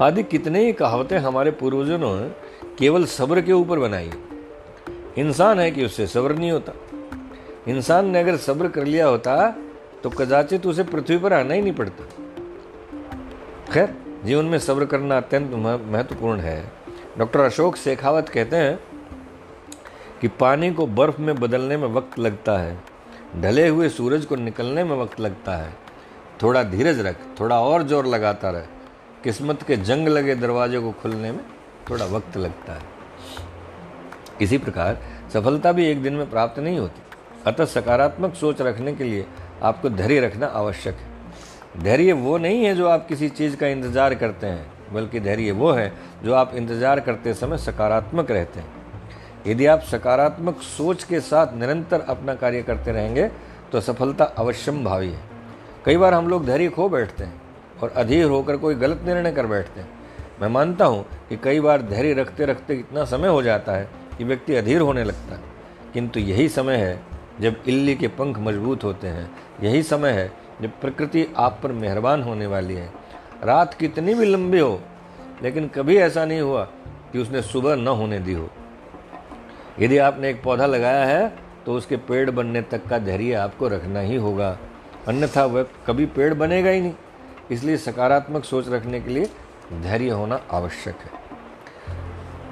आदि 0.00 0.22
कितने 0.22 0.64
ही 0.64 0.72
कहावतें 0.72 1.18
हमारे 1.18 1.50
पूर्वजों 1.50 1.98
ने 1.98 2.28
केवल 2.78 3.04
सब्र 3.06 3.40
के 3.40 3.52
ऊपर 3.52 3.78
बनाई। 3.78 4.10
इंसान 5.18 5.60
है 5.60 5.70
कि 5.70 5.84
उससे 5.84 6.06
सब्र 6.06 6.34
नहीं 6.34 6.50
होता। 6.50 6.72
इंसान 7.68 8.06
ने 8.06 8.20
अगर 8.20 8.36
सब्र 8.36 8.68
कर 8.68 8.84
लिया 8.84 9.06
होता 9.06 9.54
तो 10.02 10.10
कदाचित 10.10 10.66
उसे 10.66 10.82
पृथ्वी 10.84 11.18
पर 11.18 11.32
आना 11.32 11.54
ही 11.54 11.62
नहीं 11.62 11.72
पड़ता। 11.72 12.04
खैर, 13.72 13.94
जीवन 14.24 14.44
में 14.44 14.58
सब्र 14.58 14.84
करना 14.84 15.16
अत्यंत 15.16 15.50
महत्वपूर्ण 15.86 16.40
है। 16.40 16.72
डॉक्टर 17.18 17.40
अशोक 17.40 17.76
शेखावत 17.76 18.28
कहते 18.28 18.56
हैं 18.56 18.78
कि 20.20 20.28
पानी 20.28 20.70
को 20.72 20.86
बर्फ़ 20.86 21.20
में 21.20 21.34
बदलने 21.34 21.76
में 21.76 21.86
वक्त 21.88 22.18
लगता 22.18 22.56
है। 22.58 22.76
ढले 23.40 23.66
हुए 23.68 23.88
सूरज 23.88 24.24
को 24.24 24.36
निकलने 24.36 24.84
में 24.84 24.96
वक्त 24.96 25.20
लगता 25.20 25.56
है। 25.56 25.72
थोड़ा 26.42 26.62
धीरज 26.62 27.00
रख, 27.00 27.16
थोड़ा 27.40 27.60
और 27.60 27.82
ज़ोर 27.82 28.06
लगाता 28.06 28.50
रहे। 28.50 28.66
किस्मत 29.24 29.62
के 29.62 29.76
जंग 29.76 30.08
लगे 30.08 30.34
दरवाजे 30.34 30.80
को 30.80 30.92
खुलने 30.92 31.32
में 31.32 31.44
थोड़ा 31.90 32.06
वक्त 32.06 32.36
लगता 32.36 32.72
है। 32.72 32.82
इसी 34.42 34.58
प्रकार, 34.58 34.98
सफलता 35.32 35.72
भी 35.72 35.86
एक 35.86 36.02
दिन 36.02 36.14
में 36.14 36.30
प्राप्त 36.30 36.58
नहीं 36.58 36.78
होती। 36.78 37.02
अतः 37.46 37.64
सकारात्मक 37.64 38.34
सोच 38.34 38.60
रखने 38.60 38.92
के 38.92 39.04
लिए 39.04 39.26
आपको 39.62 39.90
धैर्य 39.90 40.20
रखना 40.20 40.46
आवश्यक 40.46 40.94
है। 40.94 41.07
धैर्य 41.78 42.12
वो 42.14 42.36
नहीं 42.38 42.64
है 42.64 42.74
जो 42.74 42.86
आप 42.88 43.06
किसी 43.08 43.28
चीज़ 43.30 43.56
का 43.56 43.66
इंतज़ार 43.66 44.14
करते 44.14 44.46
हैं, 44.46 44.66
बल्कि 44.92 45.20
धैर्य 45.20 45.52
वो 45.52 45.70
है 45.72 45.92
जो 46.24 46.34
आप 46.34 46.54
इंतज़ार 46.54 47.00
करते 47.00 47.34
समय 47.34 47.58
सकारात्मक 47.58 48.30
रहते 48.30 48.60
हैं। 48.60 48.76
यदि 49.46 49.66
आप 49.66 49.82
सकारात्मक 49.82 50.60
सोच 50.62 51.04
के 51.04 51.20
साथ 51.20 51.54
निरंतर 51.54 52.00
अपना 52.00 52.34
कार्य 52.34 52.62
करते 52.62 52.92
रहेंगे 52.92 53.28
तो 53.72 53.80
सफलता 53.80 54.24
अवश्यम 54.24 54.82
भावी 54.84 55.10
है। 55.10 55.20
कई 55.84 55.96
बार 55.96 56.14
हम 56.14 56.28
लोग 56.28 56.46
धैर्य 56.46 56.68
खो 56.68 56.88
बैठते 56.88 57.24
हैं 57.24 57.40
और 57.82 57.92
अधीर 57.96 58.24
होकर 58.24 58.56
कोई 58.56 58.74
गलत 58.74 59.02
निर्णय 59.06 59.32
कर 59.32 59.46
बैठते 59.46 59.80
हैं। 59.80 59.88
मैं 60.40 60.48
मानता 60.48 60.84
हूँ 60.84 61.04
कि 61.28 61.36
कई 61.36 61.60
बार 61.60 61.82
धैर्य 61.82 62.12
रखते 62.14 62.46
रखते 62.46 62.74
इतना 62.74 63.04
समय 63.04 63.28
हो 63.28 63.42
जाता 63.42 63.72
है 63.72 63.88
कि 64.18 64.24
व्यक्ति 64.24 64.54
अधीर 64.54 64.80
होने 64.80 65.04
लगता 65.04 65.34
है। 65.34 65.40
किंतु 65.94 66.20
यही 66.20 66.48
समय 66.48 66.76
है 66.76 67.00
जब 67.40 67.62
इल्ली 67.68 67.94
के 67.94 68.08
पंख 68.10 68.38
मज़बूत 68.38 68.84
होते 68.84 69.08
हैं। 69.08 69.30
यही 69.62 69.82
समय 69.84 70.10
है 70.10 70.30
जब 70.62 70.80
प्रकृति 70.80 71.26
आप 71.36 71.58
पर 71.62 71.72
मेहरबान 71.72 72.22
होने 72.22 72.46
वाली 72.46 72.74
है। 72.74 72.92
रात 73.44 73.74
कितनी 73.74 74.14
भी 74.14 74.24
लंबी 74.24 74.58
हो, 74.58 74.80
लेकिन 75.42 75.68
कभी 75.68 75.96
ऐसा 75.96 76.24
नहीं 76.24 76.40
हुआ 76.40 76.64
कि 77.12 77.18
उसने 77.18 77.42
सुबह 77.42 77.76
न 77.76 77.88
होने 77.88 78.18
दी 78.18 78.32
हो। 78.32 78.48
यदि 79.80 79.98
आपने 79.98 80.30
एक 80.30 80.42
पौधा 80.42 80.66
लगाया 80.66 81.04
है 81.04 81.28
तो 81.66 81.74
उसके 81.74 81.96
पेड़ 81.96 82.30
बनने 82.30 82.62
तक 82.62 82.86
का 82.86 82.98
धैर्य 82.98 83.34
आपको 83.34 83.68
रखना 83.68 84.00
ही 84.00 84.16
होगा। 84.16 84.58
अन्यथा 85.08 85.44
वह 85.44 85.66
कभी 85.86 86.06
पेड़ 86.06 86.32
बनेगा 86.34 86.70
ही 86.70 86.80
नहीं। 86.80 86.94
इसलिए 87.50 87.76
सकारात्मक 87.76 88.44
सोच 88.44 88.68
रखने 88.68 89.00
के 89.00 89.10
लिए 89.10 89.30
धैर्य 89.82 90.10
होना 90.10 90.40
आवश्यक 90.50 90.96
है। 90.96 91.10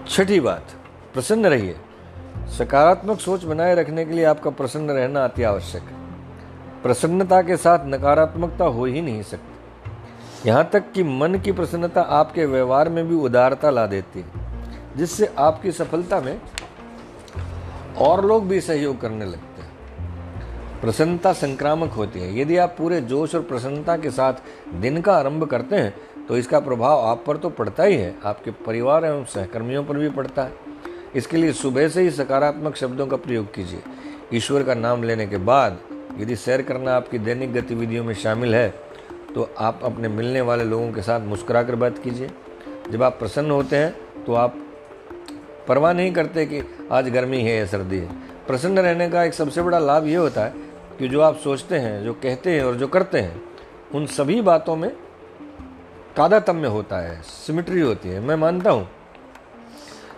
छठी 0.09 0.40
बात, 0.40 0.73
प्रसन्न 1.14 1.47
रहिए। 1.47 1.77
सकारात्मक 2.49 3.21
सोच 3.21 3.45
बनाए 3.45 3.75
रखने 3.75 4.05
के 4.05 4.12
लिए 4.12 4.25
आपका 4.25 4.51
प्रसन्न 4.51 4.90
रहना 4.90 5.25
अति 5.25 5.42
आवश्यक 5.42 5.83
है। 5.83 6.06
प्रसन्नता 6.87 7.40
के 7.42 7.57
साथ 7.57 7.87
नकारात्मकता 7.87 8.64
हो 8.64 8.85
ही 8.85 9.01
नहीं 9.03 9.22
सकती। 9.22 10.49
यहाँ 10.49 10.68
तक 10.72 10.90
कि 10.92 11.03
मन 11.03 11.35
की 11.44 11.53
प्रसन्नता 11.53 12.01
आपके 12.01 12.44
व्यवहार 12.46 12.88
में 12.88 13.09
भी 13.09 13.14
उदारता 13.16 13.70
ला 13.70 13.87
देती 13.87 14.20
है, 14.20 14.96
जिससे 14.96 15.33
आपकी 15.38 15.72
सफलता 15.72 16.20
में 16.20 16.40
और 17.99 18.25
लोग 18.25 18.46
भी 18.49 18.61
सहयोग 18.61 19.01
करने 19.01 19.25
लगते 19.25 19.62
हैं। 19.62 20.81
प्रसन्नता 20.81 21.33
संक्रामक 21.33 21.92
होती 21.92 22.20
है। 22.20 22.38
यदि 22.40 22.57
आप 22.57 22.75
पूरे 22.79 23.01
जोश 23.03 23.35
और 23.35 23.42
प्रसन्नता 23.42 23.96
के 23.96 24.11
साथ 24.11 24.35
दिन 24.75 25.01
का 25.01 25.16
आरंभ 25.16 25.44
करते 25.44 25.77
हैं 25.77 26.27
तो 26.29 26.37
इसका 26.37 26.61
प्रभाव 26.61 27.01
आप 27.01 27.25
पर 27.27 27.37
तो 27.37 27.51
पड़ता 27.51 27.83
ही 27.83 27.96
है। 27.96 28.14
आपके 28.25 28.51
परिवार 28.66 29.05
एवं 29.05 29.25
सहकर्मियों 29.25 29.85
पर 29.85 29.99
भी 29.99 30.11
पड़ता 30.11 30.42
है। 30.42 30.53
इसके 31.14 31.37
लिए 31.37 31.53
सुबह 31.55 31.88
से 31.88 32.03
ही 32.03 32.11
सकारात्मक 32.12 32.77
शब्दों 32.77 33.07
का 33.07 33.16
प्रयोग 33.16 33.53
कीजिए। 33.55 33.83
ईश्वर 34.35 34.62
का 34.62 34.75
नाम 34.77 35.03
लेने 35.03 35.27
के 35.27 35.37
बाद 35.44 35.79
यदि 36.18 36.37
सैर 36.37 36.62
करना 36.62 36.94
आपकी 36.96 37.18
दैनिक 37.18 37.52
गतिविधियों 37.52 38.05
में 38.05 38.14
शामिल 38.14 38.55
है 38.55 38.68
तो 39.35 39.48
आप 39.59 39.81
अपने 39.85 40.09
मिलने 40.09 40.40
वाले 40.40 40.64
लोगों 40.64 40.92
के 40.92 41.02
साथ 41.02 41.20
मुस्कुरा 41.22 41.62
कर 41.62 41.74
बात 41.74 41.98
कीजिए। 41.98 42.31
जब 42.90 43.02
आप 43.02 43.18
प्रसन्न 43.18 43.50
होते 43.50 43.76
हैं 43.76 44.24
तो 44.24 44.35
आप 44.35 44.57
परवाह 45.68 45.92
नहीं 45.92 46.12
करते 46.12 46.46
कि 46.46 46.62
आज 46.92 47.09
गर्मी 47.09 47.40
है 47.40 47.57
या 47.57 47.66
सर्दी 47.66 47.98
है। 47.98 48.09
प्रसन्न 48.46 48.79
रहने 48.79 49.09
का 49.11 49.24
एक 49.24 49.35
सबसे 49.35 49.62
बड़ा 49.62 49.79
लाभ 49.79 50.07
ये 50.07 50.16
होता 50.16 50.44
है 50.44 50.64
कि 50.98 51.09
जो 51.09 51.20
आप 51.20 51.37
सोचते 51.37 51.79
हैं, 51.79 52.02
जो 52.05 52.12
कहते 52.14 52.50
हैं 52.50 52.62
और 52.64 52.74
जो 52.74 52.87
करते 52.88 53.20
हैं, 53.20 53.40
उन 53.94 54.07
सभी 54.09 54.40
बातों 54.42 54.76
में 54.76 54.90
कादातम्य 56.16 56.68
होता 56.68 56.98
है, 56.98 57.20
सिमिट्री 57.22 57.81
होती 57.81 58.09
है। 58.09 58.20
मैं 58.20 58.37
मानता 58.37 58.70
हूँ 58.70 58.88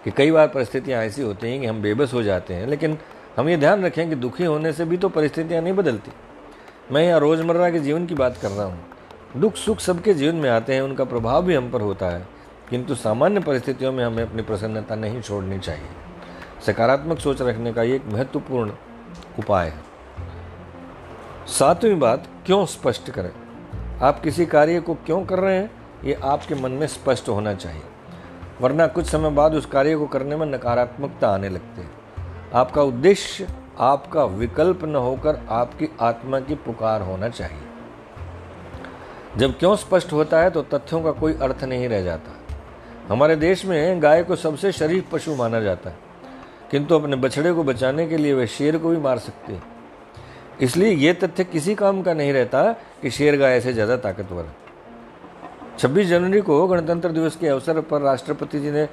कि 0.04 0.11
कई 0.11 0.30
बार 0.30 0.48
परिस्थितियाँ 0.48 1.02
ऐसी 1.04 1.22
होती 1.22 1.46
हैं 1.46 1.61
कि 1.61 1.66
हम 1.66 1.80
बेबस 1.82 2.12
हो 2.14 2.22
जाते 2.22 2.54
हैं, 2.54 2.66
लेकिन 2.66 2.98
हम 3.38 3.48
ये 3.48 3.57
ध्यान 3.57 3.85
रखें 3.85 4.09
कि 4.09 4.14
दुखी 4.14 4.44
होने 4.44 4.72
से 4.72 4.85
भी 4.85 4.96
तो 4.96 5.09
परिस्थितियाँ 5.09 5.62
नहीं 5.62 5.72
बदलती। 5.72 6.11
मैं 6.92 7.07
यहाँ 7.07 7.20
रोज़मर्रा 7.20 7.70
के 7.70 7.79
जीवन 7.79 8.07
की 8.07 8.14
बात 8.14 8.37
कर 8.37 8.51
रहा 8.51 8.66
हूँ। 8.66 8.85
दुख 9.37 9.55
सुख 9.55 9.79
सबके 9.79 10.14
जीवन 10.14 10.35
में 10.35 10.51
आते 10.51 10.74
हैं, 10.74 10.83
उनका 10.83 11.05
प्रभाव 11.05 11.44
भी 11.44 11.55
हम 11.55 11.70
पर 11.70 11.81
होता 11.81 12.07
है। 12.07 12.29
किंतु 12.70 12.94
सामान्य 12.94 13.40
परिस्थितियों 13.40 13.92
में 13.92 14.05
हमें 14.05 14.22
अपनी 14.22 14.42
प्रसन्नता 14.42 14.94
नहीं 14.94 15.20
छोड़नी 15.20 15.59
चाहिए। 15.59 15.87
सकारात्मक 16.66 17.18
सोच 17.18 17.42
रखने 17.42 17.72
का 17.72 17.83
ये 17.83 17.96
एक 17.96 18.05
महत्वपूर्ण 18.07 18.70
उपाय 19.38 19.68
है। 19.68 19.79
सातवीं 21.46 21.98
बात, 21.98 22.29
क्यों 22.46 22.66
स्पष्ट 22.66 23.11
करें? 23.11 23.33
आप 24.03 24.20
किसी 24.20 24.46
कार्य 24.46 24.81
को 24.81 24.94
क्यों 24.94 25.24
कर 25.24 25.38
रहे 25.38 25.57
हैं? 25.57 25.70
ये 26.05 26.14
आपके 26.14 26.55
मन 26.55 26.70
में 26.70 26.87
स्पष्ट 26.87 27.29
होना 27.29 27.55
चाहिए। 27.55 27.83
वरना 28.61 28.87
कुछ 28.87 29.07
समय 29.07 29.31
बाद 29.31 29.55
उस 29.55 29.66
कार्य 29.66 29.96
को 29.96 30.07
करने 30.07 30.37
में 30.37 30.46
नकारात्मकता 30.46 31.29
आने 31.29 31.48
लगती 31.48 31.81
है। 31.81 31.97
आपका 32.52 32.82
उद्देश्य, 32.82 33.46
आपका 33.78 34.24
विकल्प 34.24 34.84
न 34.84 34.94
होकर 34.96 35.40
आपकी 35.50 35.88
आत्मा 36.00 36.40
की 36.40 36.54
पुकार 36.56 37.02
होना 37.02 37.28
चाहिए। 37.28 37.66
जब 39.37 39.58
क्यों 39.58 39.74
स्पष्ट 39.76 40.12
होता 40.12 40.40
है 40.40 40.50
तो 40.50 40.62
तथ्यों 40.64 41.00
का 41.02 41.11
कोई 41.12 41.34
अर्थ 41.34 41.64
नहीं 41.64 41.88
रह 41.88 42.02
जाता। 42.02 42.37
हमारे 43.08 43.37
देश 43.37 43.64
में 43.64 44.02
गाय 44.02 44.22
को 44.22 44.37
सबसे 44.37 44.72
शरीफ 44.72 45.11
पशु 45.12 45.34
माना 45.34 45.61
जाता 45.61 45.90
है, 45.90 45.96
किंतु 46.70 46.94
अपने 46.94 47.16
बछड़े 47.16 47.52
को 47.52 47.64
बचाने 47.64 48.06
के 48.06 48.16
लिए 48.16 48.32
वह 48.34 48.46
शेर 48.46 48.78
को 48.78 48.88
भी 48.88 48.96
मार 48.98 49.18
सकते 49.18 49.52
है। 49.52 49.62
इसलिए 50.61 50.90
यह 50.90 51.12
तथ्य 51.14 51.44
किसी 51.44 51.74
काम 51.74 52.02
का 52.02 52.14
नहीं 52.14 52.32
रहता 52.32 52.72
कि 53.02 53.11
शेर 53.11 53.37
गाय 53.37 53.61
से 53.61 53.72
ज़्यादा 53.72 53.96
ताकतवर 53.98 54.44
है। 54.44 54.54
छब्बीस 55.78 56.06
जनवरी 56.08 56.40
को 56.40 56.66
गणतंत्र 56.66 57.08
दिवस 57.11 57.37
के 57.37 57.48
अवसर 57.48 57.80
पर 57.82 58.00
राष्ट्रपति 58.02 58.61
जी 58.61 58.70
ने 58.70 58.88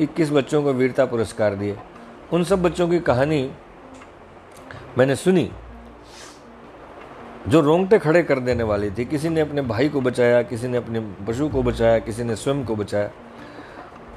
21 0.00 0.30
बच्चों 0.30 0.62
को 0.62 0.72
वीरता 0.72 1.04
पुरस्कार 1.06 1.54
दिए। 1.54 1.76
उन 2.32 2.44
सब 2.44 2.62
बच्चों 2.62 2.88
की 2.88 2.98
कहानी 3.00 3.50
मैंने 4.98 5.16
सुनी, 5.16 5.50
जो 7.48 7.60
रोंगटे 7.60 7.98
खड़े 7.98 8.22
कर 8.22 8.38
देने 8.38 8.62
वाली 8.62 8.90
थी। 8.90 9.04
किसी 9.04 9.28
ने 9.28 9.40
अपने 9.40 9.62
भाई 9.62 9.88
को 9.88 10.00
बचाया, 10.00 10.42
किसी 10.42 10.68
ने 10.68 10.76
अपने 10.76 11.00
पशु 11.26 11.48
को 11.48 11.62
बचाया, 11.62 11.98
किसी 11.98 12.24
ने 12.24 12.36
स्वयं 12.36 12.64
को 12.64 12.76
बचाया। 12.76 13.10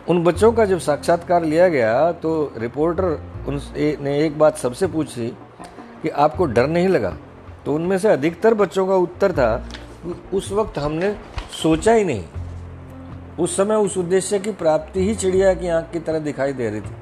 उन 0.09 0.23
बच्चों 0.23 0.51
का 0.53 0.65
जब 0.65 0.79
साक्षात्कार 0.79 1.43
लिया 1.43 1.67
गया 1.69 2.11
तो 2.13 2.51
रिपोर्टर 2.57 3.03
उन 3.47 3.61
ने 3.75 4.17
एक 4.25 4.37
बात 4.39 4.57
सबसे 4.57 4.87
पूछी 4.87 5.27
कि 6.01 6.09
आपको 6.09 6.45
डर 6.45 6.67
नहीं 6.67 6.87
लगा? 6.87 7.15
तो 7.65 7.73
उनमें 7.75 7.97
से 7.97 8.07
अधिकतर 8.07 8.53
बच्चों 8.53 8.87
का 8.87 8.95
उत्तर 8.95 9.31
था, 9.31 9.65
उस 10.33 10.51
वक्त 10.51 10.77
हमने 10.77 11.15
सोचा 11.53 11.93
ही 11.93 12.05
नहीं। 12.05 12.23
उस 13.39 13.55
समय 13.57 13.75
उस 13.75 13.97
उद्देश्य 13.97 14.39
की 14.39 14.51
प्राप्ति 14.53 15.07
ही 15.07 15.15
चिड़िया 15.15 15.53
की 15.53 15.67
आँख 15.67 15.91
की 15.93 15.99
तरह 15.99 16.19
दिखाई 16.19 16.53
दे 16.53 16.69
रही 16.69 16.81
थी। 16.81 16.95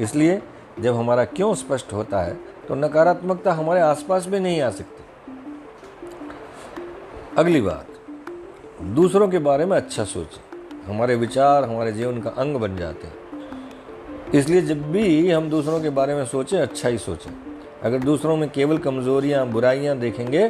इसलिए 0.00 0.40
जब 0.80 0.96
हमारा 0.96 1.24
क्यों 1.24 1.54
स्पष्ट 1.54 1.92
होता 1.92 2.20
है 2.20 2.34
तो 2.68 2.74
नकारात्मकता 2.74 3.52
हमारे 3.52 3.80
आसपास 3.80 4.26
भी 4.26 4.40
नहीं 4.40 4.60
आ 4.60 4.70
सकती। 4.70 5.04
अगली 7.38 7.60
बात, 7.60 7.86
दूसरों 8.82 9.28
के 9.28 9.38
बारे 9.38 9.66
में 9.66 9.76
अच्छा 9.76 10.04
सोचें। 10.04 10.40
हमारे 10.86 11.14
विचार, 11.14 11.64
हमारे 11.64 11.92
जीवन 11.92 12.20
का 12.20 12.30
अंग 12.30 12.56
बन 12.56 12.76
जाते 12.76 13.06
हैं। 13.06 13.14
इसलिए 14.34 14.60
जब 14.62 14.90
भी 14.92 15.30
हम 15.30 15.48
दूसरों 15.50 15.80
के 15.80 15.90
बारे 15.90 16.14
में 16.14 16.24
सोचें 16.26 16.58
अच्छा 16.60 16.88
ही 16.88 16.98
सोचें। 16.98 17.30
अगर 17.82 17.98
दूसरों 17.98 18.36
में 18.36 18.48
केवल 18.50 18.78
कमज़ोरियाँ, 18.78 19.46
बुराइयाँ 19.46 19.96
देखेंगे 19.98 20.48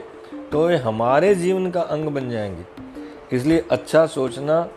तो 0.52 0.66
वे 0.66 0.76
हमारे 0.76 1.34
जीवन 1.34 1.70
का 1.70 1.80
अंग 1.80 2.08
बन 2.08 2.30
जाएँगे। 2.30 3.36
इसलिए 3.36 3.64
अच्छा 3.70 4.06
सोचना 4.06 4.68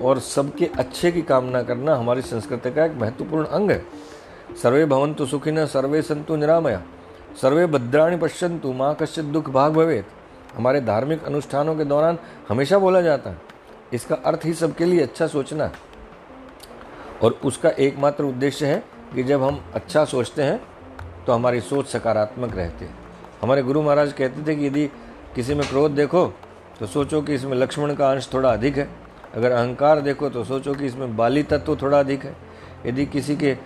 और 0.00 0.18
सबके 0.18 0.66
अच्छे 0.78 1.10
की 1.12 1.22
कामना 1.22 1.62
करना 1.62 1.94
हमारी 1.94 2.22
संस्कृति 2.22 2.70
का 2.70 2.84
एक 2.84 2.92
महत्वपूर्ण 2.92 3.44
अंग 3.46 3.70
है। 3.70 3.84
सर्वे 4.62 4.84
भवंतु 4.86 5.26
सुखिन 5.26 5.64
सर्वे 5.66 6.02
संतु 6.02 6.36
निरामया। 6.36 6.82
सर्वे 7.42 7.66
भद्राणी 7.66 8.16
पश्यंतु 8.16 8.72
माँ 8.72 8.94
कश्य 8.94 9.22
दुख 9.22 9.50
भाग 9.50 9.72
भवेत। 9.72 10.06
हमारे 10.56 10.80
धार्मिक 10.80 11.24
अनुष्ठानों 11.24 11.74
के 11.76 11.84
दौरान 11.84 12.18
हमेशा 12.48 12.78
बोला 12.78 13.00
जाता 13.00 13.30
है। 13.30 13.38
इसका 13.92 14.14
अर्थ 14.16 14.44
ही 14.44 14.54
सबके 14.54 14.84
लिए 14.84 15.00
अच्छा 15.00 15.26
सोचना 15.26 15.64
है। 15.64 15.72
और 17.22 17.38
उसका 17.44 17.68
एकमात्र 17.70 18.24
उद्देश्य 18.24 18.66
है 18.66 18.82
कि 19.14 19.22
जब 19.22 19.42
हम 19.42 19.62
अच्छा 19.74 20.04
सोचते 20.04 20.42
हैं 20.42 20.60
तो 21.26 21.32
हमारी 21.32 21.60
सोच 21.60 21.86
सकारात्मक 21.86 22.54
रहती 22.56 22.84
है। 22.84 22.94
हमारे 23.42 23.62
गुरु 23.62 23.82
महाराज 23.82 24.12
कहते 24.12 24.46
थे 24.46 24.56
कि 24.56 24.66
यदि 24.66 24.86
किसी 25.34 25.54
में 25.54 25.66
क्रोध 25.68 25.90
देखो 25.90 26.26
तो 26.80 26.86
सोचो 26.86 27.20
कि 27.22 27.34
इसमें 27.34 27.56
लक्ष्मण 27.56 27.94
का 27.94 28.10
अंश 28.10 28.28
थोड़ा 28.34 28.52
अधिक 28.52 28.76
है। 28.78 28.88
अगर 29.34 29.52
अहंकार 29.52 30.00
देखो 30.00 30.28
तो 30.28 30.44
सोचो 30.44 30.74
कि 30.74 30.86
इसमें 30.86 31.16
बाली 31.16 31.42
तत्व 31.42 31.64
तो 31.64 31.76
थोड़ा 31.76 31.98
अधिक 32.00 32.24
है। 32.24 32.34
यदि 32.86 33.06
किसी 33.06 33.36
के 33.36 33.56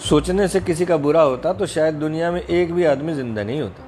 सोचने 0.00 0.46
से 0.48 0.60
किसी 0.60 0.86
का 0.86 0.96
बुरा 0.96 1.22
होता 1.22 1.52
तो 1.52 1.66
शायद 1.66 1.94
दुनिया 1.94 2.30
में 2.32 2.40
एक 2.40 2.72
भी 2.74 2.84
आदमी 2.84 3.12
ज़िंदा 3.12 3.42
नहीं 3.42 3.60
होता। 3.60 3.84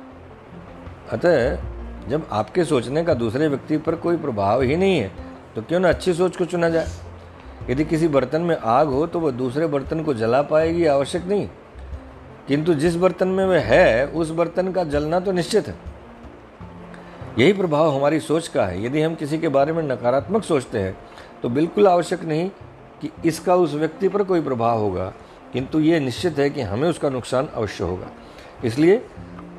अतः 1.13 2.09
जब 2.09 2.27
आपके 2.33 2.65
सोचने 2.65 3.05
का 3.05 3.15
दूसरे 3.15 3.49
व्यक्ति 3.49 3.77
पर 3.77 3.95
कोई 3.97 4.17
प्रभाव 4.17 4.63
ही 4.63 4.77
नहीं 4.77 4.99
है 4.99 5.11
तो 5.55 5.63
क्यों 5.63 5.81
ना 5.81 5.89
अच्छी 5.89 6.15
सोच 6.15 6.37
को 6.37 6.45
चुना 6.45 6.69
जाए? 6.69 6.89
यदि 7.71 7.85
किसी 7.85 8.09
बर्तन 8.09 8.43
में 8.43 8.57
आग 8.57 8.89
हो 8.89 9.07
तो 9.07 9.21
वह 9.21 9.31
दूसरे 9.31 9.67
बर्तन 9.67 10.03
को 10.03 10.15
जला 10.15 10.43
पाएगी, 10.43 10.85
आवश्यक 10.87 11.25
नहीं। 11.25 11.49
किंतु 12.49 12.75
जिस 12.75 12.97
बर्तन 12.97 13.29
में 13.29 13.45
वह 13.47 13.61
है, 13.61 14.07
उस 14.07 14.31
बर्तन 14.31 14.73
का 14.73 14.85
जलना 14.85 15.21
तो 15.21 15.33
निश्चित 15.33 15.69
है। 15.69 15.75
यही 17.39 17.53
प्रभाव 17.53 17.91
हमारी 17.91 18.19
सोच 18.21 18.49
का 18.49 18.65
है। 18.67 18.85
यदि 18.85 19.03
हम 19.03 19.15
किसी 19.15 19.39
के 19.39 19.49
बारे 19.49 19.73
में 19.73 19.83
नकारात्मक 19.83 20.45
सोचते 20.45 20.79
हैं 20.79 20.97
तो 21.43 21.49
बिल्कुल 21.49 21.89
आवश्यक 21.89 22.25
नहीं 22.25 22.49
कि 23.01 23.11
इसका 23.25 23.55
उस 23.57 23.75
व्यक्ति 23.75 24.09
पर 24.09 24.23
कोई 24.23 24.41
प्रभाव 24.41 24.79
होगा, 24.79 25.13
किंतु 25.53 25.81
ये 25.81 26.01
निश्चित 26.01 26.39
है 26.39 26.49
कि 26.51 26.61
हमें 26.63 26.89
उसका 26.89 27.09
नुकसान 27.11 27.47
अवश्य 27.47 27.85
होगा। 27.85 28.11
इसलिए 28.65 29.03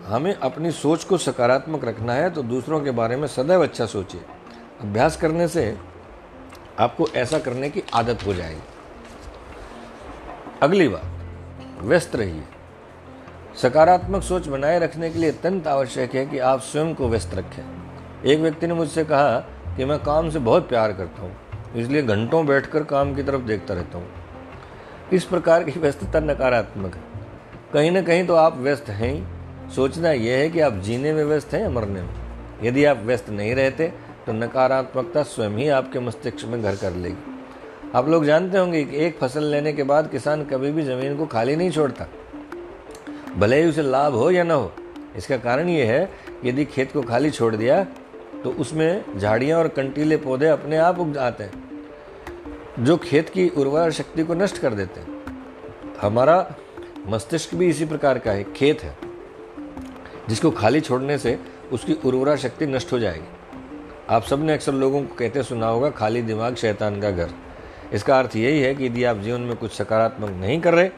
हमें 0.06 0.34
अपनी 0.34 0.72
सोच 0.74 1.04
को 1.04 1.18
सकारात्मक 1.18 1.86
रखना 1.86 2.14
है 2.14 2.30
तो 2.30 2.44
दूसरों 2.44 2.80
के 2.82 2.92
बारे 2.92 3.16
में 3.16 3.28
सदैव 3.30 3.64
अच्छा 3.64 3.86
सोचिए। 3.88 4.22
अभ्यास 4.82 5.18
करने 5.18 5.48
से 5.48 5.76
आपको 6.80 7.08
ऐसा 7.16 7.40
करने 7.40 7.70
की 7.70 7.84
आदत 7.94 8.26
हो 8.26 8.34
जाएगी। 8.34 8.62
अगली 10.62 10.88
बात, 10.88 11.82
व्यस्त 11.82 12.16
रहिए। 12.16 12.44
सकारात्मक 13.56 14.24
सोच 14.24 14.48
बनाए 14.48 14.78
रखने 14.80 15.10
के 15.10 15.20
लिए 15.20 15.32
अत्यंत 15.32 15.68
आवश्यक 15.68 16.16
है 16.16 16.26
कि 16.26 16.40
आप 16.42 16.62
स्वयं 16.62 16.94
को 16.96 17.08
व्यस्त 17.10 17.34
रखें। 17.36 17.64
एक 18.26 18.40
व्यक्ति 18.40 18.68
ने 18.68 18.74
मुझसे 18.74 19.04
कहा 19.04 19.38
कि 19.78 19.86
मैं 19.86 19.98
काम 20.00 20.30
से 20.30 20.40
बहुत 20.40 20.68
प्यार 20.70 20.94
करता 20.94 21.22
हूँ, 21.22 21.32
इसलिए 21.76 22.02
घंटों 22.04 22.46
बैठकर 22.46 22.84
काम 22.84 23.14
की 23.16 23.24
तरफ़ 23.24 23.42
देखता 23.42 23.74
रहता 23.74 23.98
हूँ। 23.98 24.08
इस 25.14 25.24
प्रकार 25.24 25.64
की 25.64 25.80
व्यस्तता 25.80 26.20
नकारात्मक 26.22 26.96
है। 26.96 27.02
कहीं 27.74 27.92
ना 27.92 28.02
कहीं 28.02 28.26
तो 28.28 28.36
आप 28.36 28.58
व्यस्त 28.58 28.90
हैं। 28.92 29.70
सोचना 29.70 30.12
यह 30.12 30.38
है 30.38 30.50
कि 30.50 30.60
आप 30.60 30.74
जीने 30.80 31.14
में 31.14 31.24
व्यस्त 31.24 31.54
हैं 31.54 31.62
या 31.62 31.70
मरने 31.70 32.02
में। 32.02 32.10
यदि 32.64 32.86
आप 32.86 32.98
व्यस्त 33.00 33.30
नहीं 33.30 33.54
रहते 33.56 33.92
तो 34.26 34.34
नकारात्मकता 34.34 35.24
स्वयं 35.26 35.58
ही 35.58 35.68
आपके 35.72 36.00
मस्तिष्क 36.00 36.46
में 36.48 36.62
घर 36.62 36.76
कर 36.76 36.94
लेगी। 36.94 37.92
आप 37.96 38.10
लोग 38.10 38.26
जानते 38.26 38.58
होंगे 38.58 38.84
कि 38.84 39.06
एक 39.06 39.18
फ़सल 39.20 39.44
लेने 39.46 39.74
के 39.74 39.84
बाद 39.86 40.10
किसान 40.10 40.44
कभी 40.46 40.72
भी 40.72 40.84
ज़मीन 40.84 41.18
को 41.18 41.26
खाली 41.28 41.56
नहीं 41.56 41.72
छोड़ता। 41.72 42.08
भले 43.36 43.62
ही 43.62 43.70
उसे 43.70 43.82
लाभ 43.82 44.14
हो 44.14 44.30
या 44.32 44.44
ना 44.44 44.54
हो, 44.54 44.72
इसका 45.18 45.38
कारण 45.40 45.70
ये 45.70 45.86
है 45.86 46.10
यदि 46.46 46.66
खेत 46.66 46.92
को 46.92 47.02
खाली 47.04 47.30
छोड़ 47.32 47.56
दिया 47.56 47.84
तो 48.44 48.52
उसमें 48.52 49.20
झाड़ियाँ 49.20 49.60
और 49.60 49.68
कंटीले 49.68 50.18
पौधे 50.18 50.48
अपने 50.48 50.78
आप 50.78 51.00
उग 51.00 51.14
जाते 51.14 51.44
हैं, 51.44 51.54
जो 52.80 52.98
खेत 53.00 53.30
की 53.30 53.48
उर्वरा 53.50 53.90
शक्ति 53.92 54.24
को 54.24 54.34
नष्ट 54.34 54.58
कर 54.58 54.74
देते 54.74 55.00
हैं। 55.00 55.08
हमारा 56.02 56.56
मस्तिष्क 57.08 57.56
भी 57.56 57.70
इसी 57.70 57.86
प्रकार 57.86 58.20
का 58.20 58.32
है, 58.32 58.44
खेत 58.54 58.84
है, 58.84 58.96
जिसको 60.30 60.52
खाली 60.52 60.82
छोड़ने 60.82 61.18
से 61.18 61.38
उसकी 61.72 61.94
उर्वरा 62.06 62.36
शक्ति 62.38 62.66
नष्ट 62.68 62.92
हो 62.94 63.00
जाएगी। 63.00 63.28
आप 64.10 64.24
सबने 64.24 64.54
अक्सर 64.54 64.74
लोगों 64.74 65.02
को 65.02 65.16
कहते 65.16 65.44
सुना 65.44 65.68
होगा, 65.68 65.90
खाली 65.92 66.22
दिमाग 66.24 66.56
शैतान 66.56 67.00
का 67.02 67.12
घर। 67.12 67.30
इसका 67.94 68.20
अर्थ 68.20 68.36
यही 68.36 68.62
है 68.62 68.74
कि 68.76 68.86
यदि 68.86 69.04
आप 69.04 69.18
जीवन 69.18 69.42
में 69.42 69.56
कुछ 69.58 69.72
सकारात्मक 69.74 70.30
नहीं 70.32 70.60
कर 70.62 70.74
रहे 70.74 70.90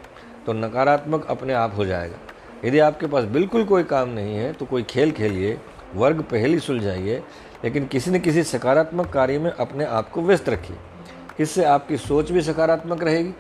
तो 0.46 0.54
नकारात्मक 0.54 1.26
अपने 1.30 1.54
आप 1.54 1.76
हो 1.78 1.86
जाएगा। 1.86 2.18
यदि 2.66 2.80
आपके 2.80 3.08
पास 3.08 3.24
बिल्कुल 3.26 3.64
कोई 3.64 3.84
काम 3.84 4.10
नहीं 4.10 4.36
है 4.36 4.52
तो 4.54 4.66
कोई 4.66 4.84
खेल 4.84 5.12
खेलिए, 5.12 5.58
वर्ग 5.96 6.22
पहली 6.22 6.60
सुलझाइए, 6.60 7.22
लेकिन 7.64 7.86
किसी 7.86 8.12
न 8.12 8.20
किसी 8.20 8.44
सकारात्मक 8.44 9.10
कार्य 9.10 9.40
में 9.40 9.52
अपने 9.52 9.86
आप 9.86 10.10
को 10.10 10.22
व्यस्त 10.22 10.50
रखिए। 10.50 10.78
इससे 11.40 11.64
आपकी 11.64 11.98
सोच 11.98 12.32
भी 12.32 12.42
सकारात्मक 12.42 13.04
रहेगी। 13.04 13.34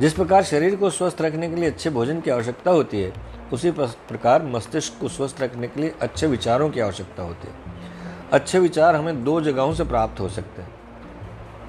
जिस 0.00 0.12
प्रकार 0.12 0.42
शरीर 0.44 0.76
को 0.76 0.90
स्वस्थ 0.90 1.22
रखने 1.22 1.48
के 1.48 1.56
लिए 1.56 1.70
अच्छे 1.70 1.90
भोजन 1.90 2.20
की 2.20 2.30
आवश्यकता 2.30 2.70
होती 2.70 3.02
है, 3.02 3.12
उसी 3.52 3.70
प्रकार 3.70 4.42
मस्तिष्क 4.44 5.00
को 5.00 5.08
स्वस्थ 5.08 5.40
रखने 5.42 5.68
के 5.68 5.80
लिए 5.80 5.94
अच्छे 6.00 6.26
विचारों 6.26 6.68
की 6.70 6.80
आवश्यकता 6.80 7.22
होती 7.22 7.48
है। 7.48 7.74
अच्छे 8.32 8.58
विचार 8.58 8.96
हमें 8.96 9.22
दो 9.24 9.40
जगहों 9.40 9.74
से 9.74 9.84
प्राप्त 9.84 10.20
हो 10.20 10.28
सकते 10.28 10.62
हैं, 10.62 10.74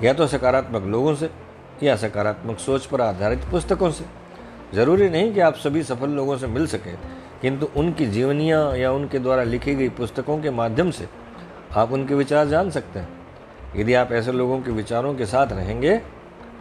या 0.04 0.14
तो 0.14 0.28
सकारात्मक 0.28 0.86
लोगों 0.86 1.16
से 1.16 1.30
या 1.84 1.96
सकारात्मक 1.96 2.60
सोच 2.60 2.86
पर 2.86 3.02
आधारित 3.02 3.46
पुस्तकों 3.52 3.92
से। 3.92 4.06
ज़रूरी 4.74 5.10
नहीं 5.10 5.34
कि 5.34 5.40
आप 5.40 5.56
सभी 5.56 5.84
सफल 5.84 6.10
लोगों 6.10 6.38
से 6.38 6.48
मिल 6.48 6.68
सकें, 6.68 6.98
किंतु 7.42 7.68
उनकी 7.78 8.06
जीवनियाँ 8.06 8.76
या 8.78 8.92
उनके 8.92 9.20
द्वारा 9.20 9.44
लिखी 9.44 9.76
गई 9.76 9.90
पुस्तकों 9.90 10.38
के 10.42 10.50
माध्यम 10.52 10.92
से 10.92 11.08
आप 11.74 11.92
उनके 11.92 12.16
विचार 12.16 12.48
जान 12.48 12.70
सकते 12.70 13.00
हैं। 13.00 13.10
यदि 13.76 13.94
आप 13.94 14.12
ऐसे 14.12 14.32
लोगों 14.32 14.60
के 14.62 14.72
विचारों 14.72 15.14
के 15.16 15.26
साथ 15.26 15.52
रहेंगे 15.52 15.98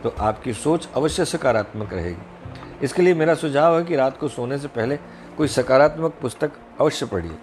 तो 0.03 0.15
आपकी 0.19 0.53
सोच 0.55 0.89
अवश्य 0.97 1.25
सकारात्मक 1.25 1.93
रहेगी। 1.93 2.85
इसके 2.85 3.03
लिए 3.03 3.15
मेरा 3.15 3.35
सुझाव 3.35 3.79
है 3.79 3.85
कि 3.85 3.97
रात 3.97 4.19
को 4.19 4.29
सोने 4.29 4.59
से 4.59 4.69
पहले 4.69 4.97
कोई 5.37 5.49
सकारात्मक 5.49 6.15
पुस्तक 6.23 6.53
अवश्य 6.81 7.07
पढ़िए। 7.07 7.37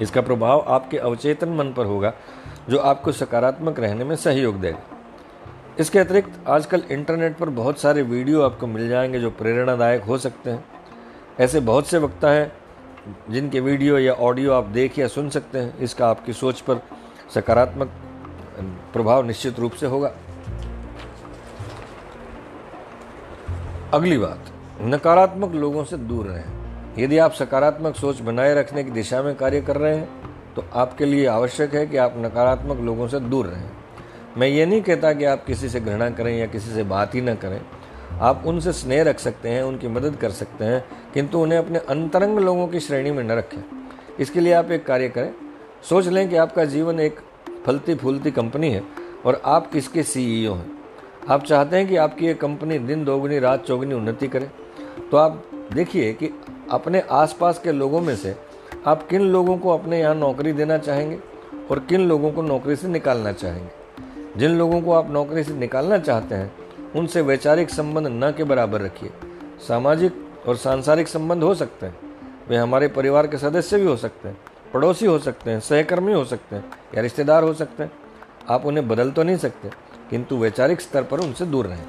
इसका 0.00 0.20
प्रभाव 0.20 0.64
आपके 0.68 0.98
अवचेतन 0.98 1.48
मन 1.48 1.72
पर 1.72 1.86
होगा, 1.86 2.12
जो 2.68 2.78
आपको 2.78 3.12
सकारात्मक 3.12 3.80
रहने 3.80 4.04
में 4.04 4.14
सहयोग 4.16 4.60
देगा। 4.60 4.78
इसके 5.78 5.98
अतिरिक्त 5.98 6.48
आजकल 6.48 6.82
इंटरनेट 6.90 7.36
पर 7.36 7.48
बहुत 7.48 7.80
सारे 7.80 8.02
वीडियो 8.02 8.42
आपको 8.42 8.66
मिल 8.66 8.88
जाएँगे 8.88 9.20
जो 9.20 9.30
प्रेरणादायक 9.30 10.02
हो 10.02 10.18
सकते 10.18 10.50
हैं। 10.50 10.64
ऐसे 11.40 11.60
बहुत 11.60 11.86
से 11.86 11.98
वक्ता 11.98 12.30
हैं 12.30 12.52
जिनके 13.30 13.60
वीडियो 13.60 13.98
या 13.98 14.12
ऑडियो 14.12 14.52
आप 14.52 14.64
देख 14.64 14.98
या 14.98 15.08
सुन 15.08 15.28
सकते 15.30 15.58
हैं। 15.58 15.78
इसका 15.78 16.08
आपकी 16.08 16.32
सोच 16.32 16.60
पर 16.60 16.80
सकारात्मक 17.34 17.92
प्रभाव 18.92 19.26
निश्चित 19.26 19.58
रूप 19.60 19.72
से 19.72 19.86
होगा। 19.86 20.12
अगली 23.94 24.18
बात, 24.18 24.52
नकारात्मक 24.82 25.54
लोगों 25.54 25.84
से 25.84 25.96
दूर 25.98 26.26
रहें। 26.26 26.96
यदि 26.98 27.18
आप 27.18 27.32
सकारात्मक 27.32 27.96
सोच 27.96 28.20
बनाए 28.20 28.54
रखने 28.54 28.84
की 28.84 28.90
दिशा 28.90 29.22
में 29.22 29.34
कार्य 29.34 29.60
कर 29.60 29.76
रहे 29.76 29.96
हैं 29.96 30.08
तो 30.56 30.64
आपके 30.74 31.04
लिए 31.04 31.26
आवश्यक 31.28 31.74
है 31.74 31.86
कि 31.86 31.96
आप 31.96 32.14
नकारात्मक 32.18 32.80
लोगों 32.80 33.08
से 33.08 33.20
दूर 33.20 33.46
रहें। 33.46 33.70
मैं 34.38 34.48
ये 34.48 34.66
नहीं 34.66 34.82
कहता 34.82 35.12
कि 35.12 35.24
आप 35.24 35.44
किसी 35.44 35.68
से 35.68 35.80
घृणा 35.80 36.10
करें 36.10 36.38
या 36.38 36.46
किसी 36.46 36.70
से 36.70 36.82
बात 36.82 37.14
ही 37.14 37.20
ना 37.20 37.34
करें। 37.34 37.60
आप 38.20 38.42
उनसे 38.46 38.72
स्नेह 38.72 39.02
रख 39.02 39.18
सकते 39.18 39.48
हैं, 39.48 39.62
उनकी 39.62 39.88
मदद 39.88 40.16
कर 40.16 40.30
सकते 40.30 40.64
हैं, 40.64 40.84
किंतु 41.14 41.38
उन्हें 41.38 41.58
अपने 41.58 41.78
अंतरंग 41.78 42.38
लोगों 42.38 42.68
की 42.68 42.80
श्रेणी 42.80 43.10
में 43.10 43.24
न 43.24 43.30
रखें। 43.30 43.62
इसके 44.20 44.40
लिए 44.40 44.52
आप 44.52 44.70
एक 44.70 44.86
कार्य 44.86 45.08
करें। 45.08 45.34
सोच 45.82 46.06
लें 46.06 46.28
कि 46.30 46.36
आपका 46.36 46.64
जीवन 46.64 47.00
एक 47.00 47.20
फलती 47.66 47.94
फूलती 47.94 48.30
कंपनी 48.30 48.70
है 48.70 48.82
और 49.26 49.42
आप 49.44 49.70
इसके 49.76 50.02
सीईओ 50.02 50.54
हैं। 50.54 50.78
आप 51.30 51.44
चाहते 51.44 51.76
हैं 51.76 51.88
कि 51.88 51.96
आपकी 51.96 52.26
ये 52.26 52.34
कंपनी 52.34 52.78
दिन 52.78 53.04
दोगुनी, 53.04 53.38
रात 53.38 53.64
चौगुनी 53.64 53.94
उन्नति 53.94 54.28
करे। 54.28 54.50
तो 55.10 55.16
आप 55.16 55.44
देखिए 55.72 56.12
कि 56.12 56.30
अपने 56.70 57.00
आसपास 57.00 57.58
के 57.58 57.72
लोगों 57.72 58.00
में 58.00 58.16
से 58.16 58.36
आप 58.86 59.08
किन 59.08 59.22
लोगों 59.22 59.58
को 59.58 59.70
अपने 59.70 60.00
यहाँ 60.00 60.14
नौकरी 60.14 60.52
देना 60.52 60.78
चाहेंगे 60.78 61.18
और 61.70 61.78
किन 61.78 62.08
लोगों 62.08 62.32
को 62.32 62.42
नौकरी 62.42 62.76
से 62.76 62.88
निकालना 62.88 63.32
चाहेंगे। 63.32 63.77
जिन 64.38 64.58
लोगों 64.58 64.80
को 64.82 64.92
आप 64.92 65.10
नौकरी 65.10 65.42
से 65.44 65.54
निकालना 65.54 65.98
चाहते 65.98 66.34
हैं, 66.34 66.52
उनसे 66.96 67.20
वैचारिक 67.20 67.70
संबंध 67.70 68.06
न 68.06 68.30
के 68.36 68.44
बराबर 68.44 68.80
रखिए। 68.80 69.10
सामाजिक 69.68 70.46
और 70.48 70.56
सांसारिक 70.56 71.08
संबंध 71.08 71.42
हो 71.42 71.54
सकते 71.54 71.86
हैं। 71.86 71.98
वे 72.48 72.56
हमारे 72.56 72.88
परिवार 72.88 73.26
के 73.26 73.38
सदस्य 73.38 73.78
भी 73.78 73.86
हो 73.86 73.96
सकते 73.96 74.28
हैं, 74.28 74.36
पड़ोसी 74.74 75.06
हो 75.06 75.18
सकते 75.18 75.50
हैं, 75.50 75.60
सहकर्मी 75.60 76.12
हो 76.12 76.24
सकते 76.24 76.56
हैं 76.56 76.64
या 76.94 77.02
रिश्तेदार 77.02 77.42
हो 77.42 77.54
सकते 77.54 77.82
हैं। 77.82 77.92
आप 78.48 78.66
उन्हें 78.66 78.88
बदल 78.88 79.10
तो 79.10 79.22
नहीं 79.22 79.36
सकते, 79.36 79.70
किंतु 80.10 80.36
वैचारिक 80.36 80.80
स्तर 80.80 81.02
पर 81.02 81.20
उनसे 81.20 81.46
दूर 81.46 81.66
रहें। 81.66 81.86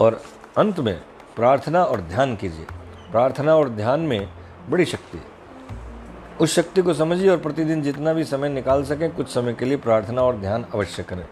और 0.00 0.22
अंत 0.58 0.80
में 0.80 1.00
प्रार्थना 1.36 1.84
और 1.84 2.00
ध्यान 2.00 2.36
कीजिए। 2.36 2.66
प्रार्थना 3.12 3.56
और 3.56 3.68
ध्यान 3.68 4.00
में 4.00 4.28
बड़ी 4.70 4.84
शक्ति 4.84 5.18
है। 5.18 5.39
उस 6.40 6.54
शक्ति 6.54 6.82
को 6.82 6.94
समझिए 6.94 7.28
और 7.28 7.36
प्रतिदिन 7.36 7.82
जितना 7.82 8.12
भी 8.12 8.24
समय 8.24 8.48
निकाल 8.48 8.84
सकें, 8.84 9.14
कुछ 9.14 9.28
समय 9.28 9.52
के 9.52 9.64
लिए 9.64 9.76
प्रार्थना 9.76 10.22
और 10.22 10.36
ध्यान 10.36 10.64
अवश्य 10.74 11.02
करें। 11.02 11.26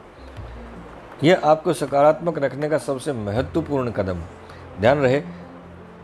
यह 1.25 1.41
आपको 1.45 1.73
सकारात्मक 1.73 2.39
रखने 2.39 2.69
का 2.69 2.79
सबसे 2.79 3.13
महत्वपूर्ण 3.13 3.91
कदम। 3.91 4.17
है 4.17 4.81
ध्यान 4.81 4.99
रहे 4.99 5.21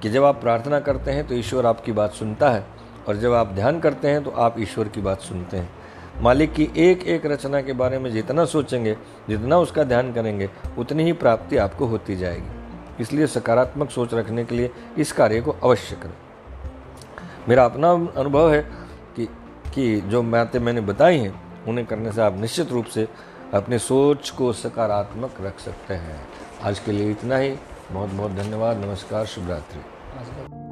कि 0.02 0.10
जब 0.10 0.24
आप 0.24 0.40
प्रार्थना 0.40 0.80
करते 0.80 1.10
हैं 1.10 1.26
तो 1.26 1.34
ईश्वर 1.34 1.66
आपकी 1.66 1.92
बात 1.92 2.12
सुनता 2.12 2.50
है 2.50 2.66
और 3.08 3.16
जब 3.16 3.32
आप 3.32 3.46
ध्यान 3.46 3.80
करते 3.80 4.08
हैं 4.08 4.24
तो 4.24 4.30
आप 4.30 4.56
ईश्वर 4.58 4.88
की 4.88 5.00
बात 5.00 5.20
सुनते 5.20 5.56
हैं। 5.56 5.70
मालिक 6.20 6.52
की 6.52 6.70
एक 6.76 7.02
एक 7.02 7.26
रचना 7.26 7.60
के 7.62 7.72
बारे 7.72 7.98
में 7.98 8.12
जितना 8.12 8.44
सोचेंगे, 8.44 8.96
जितना 9.28 9.58
उसका 9.58 9.84
ध्यान 9.84 10.12
करेंगे, 10.12 10.50
उतनी 10.78 11.04
ही 11.04 11.12
प्राप्ति 11.12 11.56
आपको 11.56 11.86
होती 11.86 12.16
जाएगी। 12.16 13.02
इसलिए 13.02 13.26
सकारात्मक 13.26 13.90
सोच 13.90 14.14
रखने 14.14 14.44
के 14.44 14.54
लिए 14.54 14.70
इस 14.98 15.12
कार्य 15.12 15.40
को 15.40 15.56
अवश्य 15.64 15.96
करें। 15.96 16.14
मेरा 17.48 17.64
अपना 17.64 17.90
अनुभव 17.92 18.52
है 18.52 18.83
कि 19.74 20.00
जो 20.00 20.22
बातें 20.22 20.60
मैंने 20.60 20.80
बताई 20.80 21.18
हैं, 21.18 21.64
उन्हें 21.64 21.86
करने 21.86 22.12
से 22.12 22.22
आप 22.22 22.36
निश्चित 22.36 22.72
रूप 22.72 22.84
से 22.84 23.08
अपनी 23.54 23.78
सोच 23.78 24.30
को 24.30 24.52
सकारात्मक 24.52 25.34
रख 25.40 25.60
सकते 25.60 25.94
हैं। 25.94 26.28
आज 26.62 26.78
के 26.78 26.92
लिए 26.92 27.10
इतना 27.10 27.36
ही। 27.36 27.56
बहुत 27.92 28.10
बहुत 28.10 28.32
धन्यवाद। 28.32 28.76
नमस्कार। 28.76 29.26
शुभ 29.26 29.50
रात्रि 29.50 30.63